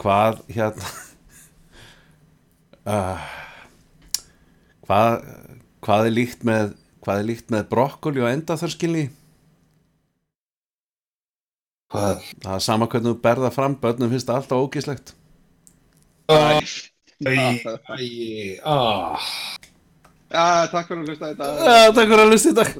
[0.00, 0.90] hvað hérna
[2.86, 3.28] uh,
[4.86, 5.28] hvað,
[5.84, 6.74] hvað er líkt með
[7.06, 9.06] hvað er líkt með brokkoli og endaþörskilni
[11.92, 12.24] Hvað?
[12.42, 15.12] það er sama hvernig þú berða fram börnum finnst það alltaf ógíslegt.
[16.26, 16.58] Æ,
[17.22, 19.28] æ, ah.
[20.26, 21.50] Já, takk fyrir að hlusta þetta.
[21.62, 22.72] Ja, takk fyrir að lusta í dag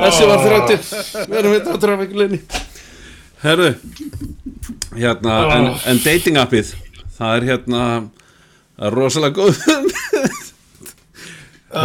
[0.00, 2.40] þessi var 30 við erum við áttur af vikuleginni
[3.44, 3.68] herru
[4.94, 6.74] hérna, en, en dating appið
[7.14, 7.82] það er hérna
[8.74, 9.54] það er rosalega góð.
[11.74, 11.76] Æ,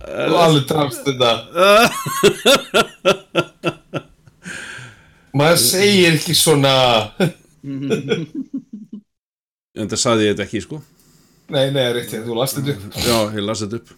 [0.00, 1.30] þú alveg drafst þetta.
[5.36, 6.74] Maður segir ekki svona.
[9.80, 10.80] En það saði ég þetta ekki sko.
[11.50, 12.82] Nei, nei, rétt, þú last þetta upp.
[13.02, 13.88] Já, ég las þetta upp.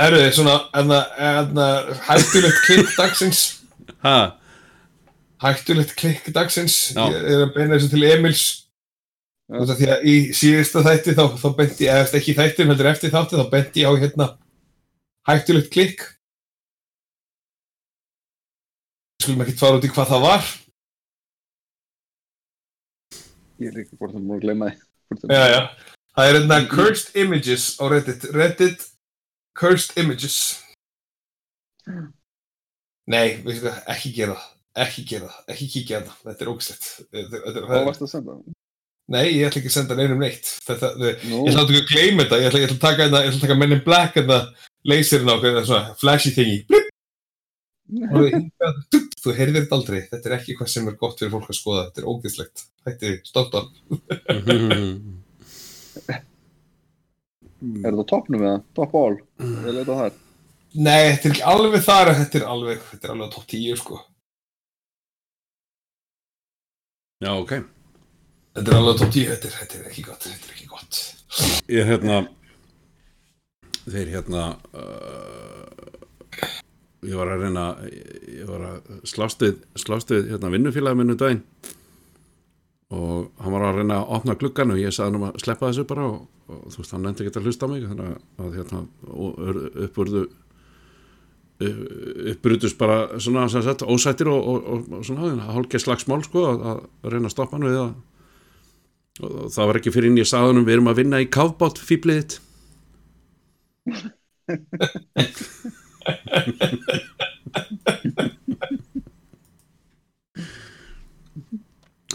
[0.00, 1.66] Eru þið svona, enna, enna,
[2.06, 3.40] hættulegt klikk dagsins.
[4.04, 4.16] Ha,
[5.40, 6.90] Hættulegt klikk dagsins.
[6.92, 8.42] Ég er að beina þessu til Emils
[9.50, 12.68] Þú veist að því að í síðasta þætti þá, þá benti ég, eða ekki þættin
[12.70, 14.26] heldur eftir þátti þá benti ég á hérna
[15.26, 16.04] hættulegt klikk
[19.20, 20.46] Skulum ekki fara út í hvað það var
[23.60, 25.60] Ég er líka hvort það múið að gleyma það- Já, já.
[26.14, 28.24] Það er hérna Cursed Images á Reddit.
[28.34, 28.86] Reddit
[29.58, 30.36] Cursed Images.
[33.10, 33.42] Nei,
[33.90, 34.46] ekki gera það.
[34.78, 35.44] Ekki gera það.
[35.50, 36.18] Ekki kíkja að það.
[36.28, 36.84] Þetta er ógislegt.
[37.10, 38.36] Hvað varst að senda?
[39.10, 40.52] Nei, ég ætla ekki að senda neinum neitt.
[40.62, 40.92] Þetta,
[41.26, 42.38] Nú, ég ætla ekki að gleyma þetta.
[42.38, 44.38] Ég ætla, ég ætla að taka hérna, ég ætla að taka Men in Black hérna,
[44.86, 46.60] laserinn á hvernig svona flashy thingy.
[49.20, 49.98] Þú heyrðir þetta aldrei.
[50.12, 51.82] Þetta er ekki hvað sem er gott fyrir fólk að skoða.
[51.88, 52.64] Þetta er ógislegt.
[52.86, 53.68] Hætti, stopp, stopp.
[57.60, 58.62] er þetta á toppnum eða?
[58.78, 59.18] Top all?
[60.70, 63.80] Nei, þetta er ekki alveg þar, þetta er alveg, þetta er alveg á topp 10,
[63.82, 63.98] sko.
[67.20, 67.50] Já, ok
[68.56, 70.68] Þetta er alveg á topp 10, þetta er, þetta er ekki gott, þetta er ekki
[70.70, 71.00] gott.
[71.70, 72.14] Ég hérna
[73.90, 75.74] Þeir hérna uh,
[77.04, 81.44] Ég var að reyna Ég var að slást við Slást við hérna vinnufélagi minnu daginn
[82.90, 85.68] Og hann var að reyna að opna gluggan Og ég sagði hann um að sleppa
[85.68, 88.16] þessu bara Og, og þú veist, hann nefndi ekki að hlusta á mig Þannig að,
[88.46, 88.82] að hérna
[89.86, 90.24] uppurðu
[91.60, 96.78] uppbrutust bara svona sagt, ósættir og, og, og, og svona hálfgeð slagsmál sko að, að
[97.12, 97.90] reyna að stoppa hann við að
[99.20, 102.16] og, það var ekki fyrir inn í saðunum við erum að vinna í kafbátt fýblið
[102.22, 102.34] þitt.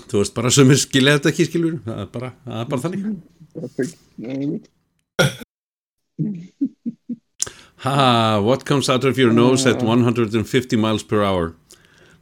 [0.06, 1.76] Þú veist bara sem er skilja þetta ekki skilur.
[1.86, 3.04] Það er bara, það er bara þannig
[7.86, 11.56] ha, what comes out of your nose at 150 miles per hour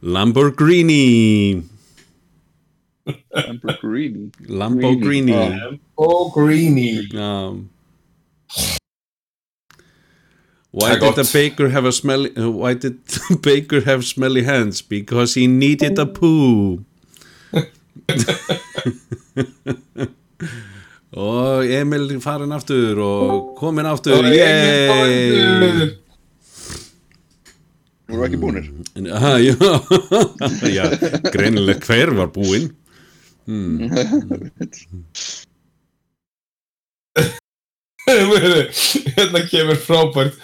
[0.02, 1.64] Lamborghini
[3.34, 4.30] Lamborghini.
[4.48, 7.06] Lamborghini Oh, greeny.
[7.16, 7.70] Um,
[10.70, 12.36] why Það did the baker have a smelly?
[12.36, 14.82] Uh, why did the baker have smelly hands?
[14.82, 16.84] Because he needed a poo.
[21.14, 24.18] og Emil farin aftur og komin aftur.
[24.18, 24.88] Og Emil yay!
[25.62, 25.92] Þorður.
[28.10, 28.66] Voru ekki búnir?
[29.14, 29.54] ah, já,
[30.76, 30.84] já
[31.32, 32.68] greinileg hver var búinn.
[39.14, 40.34] Hérna kemur frábært.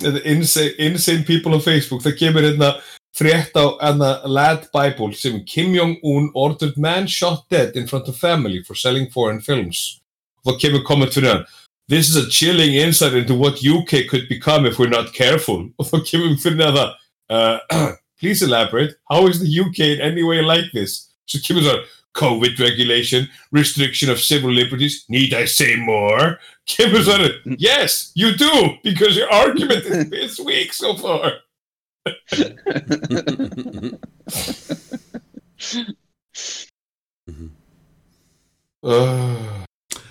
[0.00, 2.02] Þetta insane, insane people on Facebook.
[2.06, 2.70] Það kemur hérna
[3.12, 8.16] frétt á hérna, Lad Bible sem Kim Jong-un ordered man shot dead in front of
[8.16, 9.99] family for selling foreign films
[10.44, 11.44] og það kemur komment fyrir hann
[11.88, 15.86] This is a chilling insight into what UK could become if we're not careful og
[15.86, 16.94] þá kemur fyrir
[17.30, 17.58] uh,
[18.20, 21.08] Please elaborate, how is the UK in any way like this?
[21.26, 21.84] Svo kemur það
[22.18, 26.38] COVID regulation, restriction of civil liberties, need I say more?
[26.66, 31.32] Kemur það Yes, you do, because your argument is this weak so far.
[38.82, 39.64] Uh,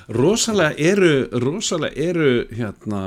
[0.10, 3.01] rosalega eru rosalega eru hérna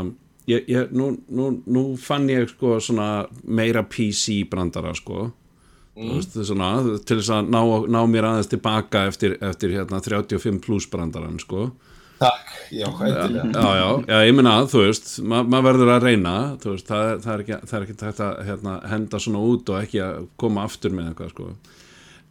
[0.46, 5.30] ég, ég, nú, nú, nú fann ég sko svona meira PC brandara sko
[5.96, 6.10] mm.
[6.16, 6.74] veist, svona,
[7.06, 7.62] til þess að ná,
[7.94, 11.70] ná mér aðeins tilbaka eftir, eftir hérna 35 plus brandaran sko
[12.22, 13.50] takk, já, hættilega.
[13.50, 16.88] já, já, já, ég meina að þú veist ma maður verður að reyna þú veist,
[16.90, 20.26] það, það er ekki, það er ekki að hérna, henda svona út og ekki að
[20.38, 21.52] koma aftur með eitthvað sko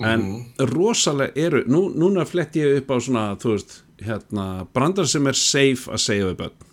[0.02, 0.24] en
[0.72, 5.38] rosalega eru, nú, núna flett ég upp á svona, þú veist hérna, brandar sem er
[5.38, 6.68] safe að segja við börn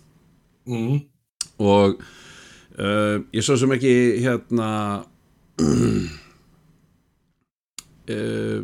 [0.69, 0.99] Mm.
[1.65, 1.95] og
[2.77, 4.67] uh, ég svo sem ekki hérna
[8.13, 8.59] uh,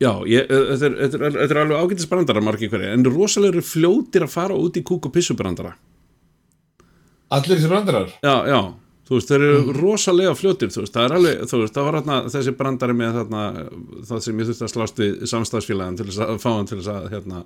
[0.00, 3.04] já ég, uh, þetta, er, þetta, er, þetta er alveg ágætis brandara margir hverju, en
[3.10, 5.74] rosalega fljótir að fara út í kúk og pissu brandara
[7.36, 8.08] Allir þessi brandarar?
[8.24, 8.60] já, já,
[9.08, 11.98] þú veist, þeir eru rosalega fljótir, þú veist, það er alveg, þú veist, það var
[11.98, 13.44] hérna þessi brandari með þarna
[14.10, 16.92] það sem ég þurfti að slást við samstagsfélagin til þess að fá hann til þess
[16.92, 17.42] að hérna,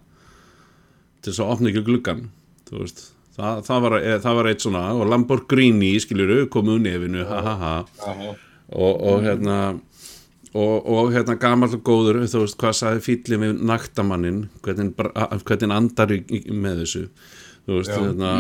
[1.23, 2.25] til þess að opna ekki gluggan
[2.67, 3.05] þú veist,
[3.37, 7.41] það, það, var, e, það var eitt svona, og Lamborghini, skiljuru komu úr nefinu, ha
[7.47, 7.73] ha ha.
[8.73, 9.57] Og, og hérna
[10.53, 14.97] og, og hérna gamall og góður þú veist, hvað sagði fýllin við naktamannin hvernig,
[15.47, 17.05] hvernig andar með þessu
[17.69, 18.01] þú veist, Já.
[18.03, 18.33] hérna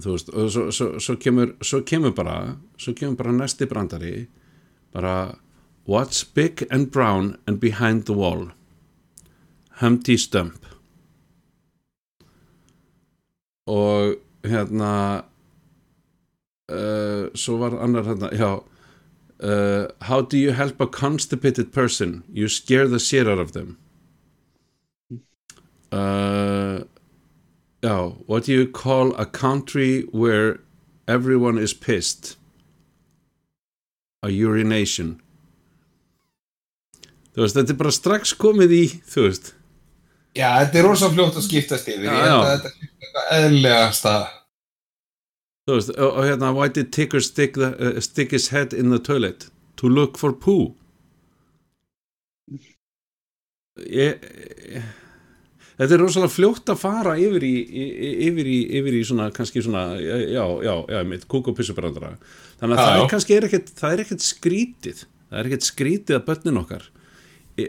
[0.00, 4.26] þú veist, og svo, svo, svo, kemur, svo kemur bara svo kemur bara næsti brandari
[4.92, 5.36] bara
[5.84, 8.52] what's big and brown and behind the wall?
[9.80, 10.66] Humpty Stump.
[13.66, 15.24] Og hérna
[16.68, 18.62] uh, svo var annar hérna já
[19.42, 22.22] uh, how do you help a constipated person?
[22.32, 23.78] You scare the shit out of them.
[25.90, 26.84] Uh,
[27.82, 30.60] já what do you call a country where
[31.08, 32.36] everyone is pissed
[34.22, 35.16] a urination
[37.34, 39.52] þú veist, þetta er bara strax komið í þú veist,
[40.32, 42.06] Já, þetta er rosa fljótt að skiptast yfir.
[42.08, 42.36] Já, já.
[42.40, 44.12] að þetta er eitthvað eðlegasta.
[45.68, 48.98] þú veist og, hérna, why did Tigger stick, the, uh, stick his head in the
[48.98, 50.74] toilet to look for poo
[53.76, 54.18] ég,
[54.72, 54.82] ég
[55.82, 57.52] Þetta er rosalega fljótt að fara yfir í,
[58.28, 62.12] yfir í, yfir í svona, kannski svona, já, já, já, mitt, kúk og pissubrandara.
[62.62, 64.98] Þannig að Já, það er kannski er ekkert, það er ekkert skrítið.
[65.32, 66.84] Það er ekkert skrítið að börnin okkar,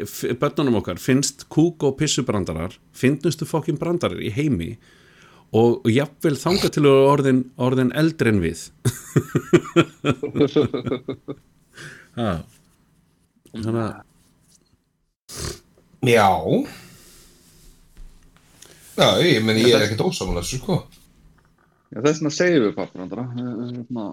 [0.04, 4.72] f- börnunum okkar finnst kúk og pissubrandarar, finnnustu fokkin brandarar í heimi
[5.54, 8.60] og, og jafnvel þanga til orðin, orðin eldri en við.
[12.18, 12.32] Já.
[13.54, 13.94] Þannig að,
[16.04, 16.28] Já.
[18.94, 20.78] Já, ég meni, ég er ekkert ósamála þessu, sko.
[21.94, 23.26] Já, þess vegna segjum við papparandara.
[23.34, 24.08] Hérna,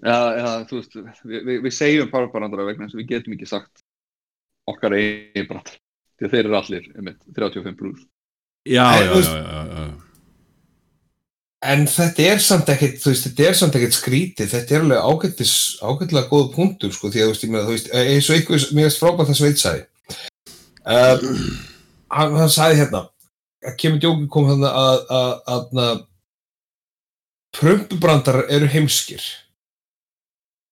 [0.00, 3.50] já, já, þú veist, við, við, við segjum papparandara vegna þess að við getum ekki
[3.50, 3.84] sagt
[4.70, 5.80] okkar eigin brandar.
[6.16, 8.06] Því að þeir eru allir, einmitt, 35 pluss.
[8.68, 9.90] já, já, já, já, já.
[11.60, 15.08] En þetta er samt ekkert, þú veist, þetta er samt ekkert skrítið, þetta er alveg
[15.10, 15.54] ágættis,
[15.84, 18.62] ágættilega góð punktur, sko, því að, þú veist, ég meina, þú veist, eins og ykkur,
[18.78, 19.82] mér veist frábært það Sveit sagði.
[20.88, 21.26] Um,
[22.16, 23.02] hann, hann sagði hérna,
[23.66, 26.02] að kemur djóki kom þannig að, að, að, að
[27.58, 29.24] prömpubrandar eru heimskir.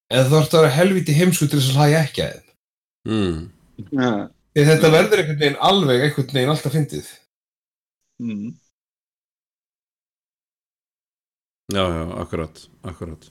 [0.09, 2.47] En þú ert að vera helviti heimskur til þess að hlæja ekki að þeim.
[3.09, 3.41] Mm.
[3.93, 4.13] Já.
[4.57, 7.11] Því þetta verður einhvern veginn alveg einhvern veginn alltaf fyndið.
[8.23, 8.49] Mm.
[11.69, 13.29] Já, já, akkurat, akkurat.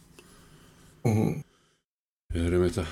[1.07, 1.41] Mhm.
[2.35, 2.85] Við erum þetta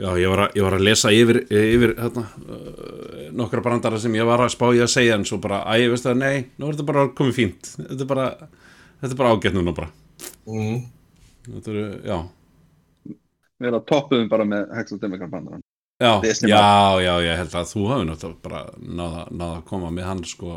[0.00, 4.14] Já, ég var að, ég var að lesa yfir, yfir hérna, uh, nokkra brandara sem
[4.16, 6.46] ég var að spá ég að segja en svo bara, æ, ég veist það, nei,
[6.56, 7.72] nú er þetta bara komið fínt.
[7.76, 8.28] Þetta er bara,
[9.02, 9.90] þetta er bara ágætt núna bara.
[10.48, 10.80] Mhm.
[11.50, 12.18] þetta er, já.
[13.12, 15.62] Við erum að toppuðum bara með hexademikar brandaran.
[16.02, 16.18] Já,
[16.48, 20.24] já, já, ég held að þú hafi náttúrulega bara náða, náða að koma með hann
[20.26, 20.56] sko.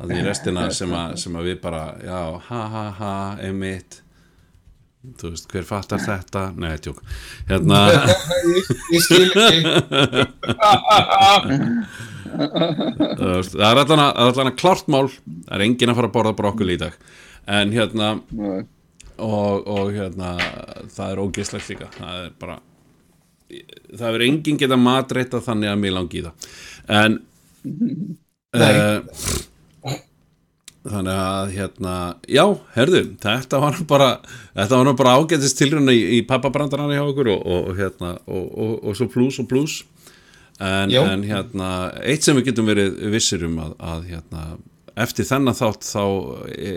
[0.00, 3.14] Það er restina sem að, sem að við bara, já, ha, ha, ha,
[3.46, 4.02] einmitt
[5.20, 6.42] þú veist, hver fattar þetta?
[6.60, 7.00] Nei, tjók
[7.48, 7.80] hérna
[8.54, 9.62] ég, skil ekki.
[13.20, 15.06] Það er allan að, það er klárt mál.
[15.08, 16.98] Það er enginn að fara að borða brokkuli í dag.
[17.50, 18.12] En hérna
[19.20, 20.34] og, og hérna
[20.92, 21.90] það er ógislegt líka.
[21.96, 22.60] Það er bara
[23.98, 26.50] það er enginn geta matreita þannig að mér langi í það.
[27.00, 27.16] En
[28.54, 28.98] uh,
[30.88, 34.10] þannig að hérna já, herðu, þetta var nú bara
[34.54, 38.46] þetta var nú bara ágætist tilruna í, í pappabrandarana hjá okkur og, og hérna og,
[38.48, 39.80] og, og svo plus og plus.
[40.60, 41.68] En, en hérna
[42.04, 44.40] eitt sem við getum verið vissir um að, að hérna,
[45.00, 46.04] eftir þennan þátt þá
[46.52, 46.72] e,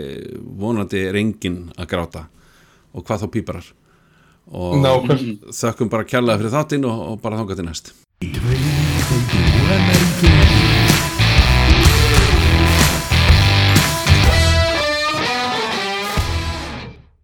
[0.60, 2.22] vonandi er enginn að gráta.
[2.94, 3.66] Og hvað þá píparar.
[4.54, 5.52] Og Nákvæmlega.
[5.56, 7.94] þökkum bara kærlega fyrir þáttinn og, og bara þangað til næst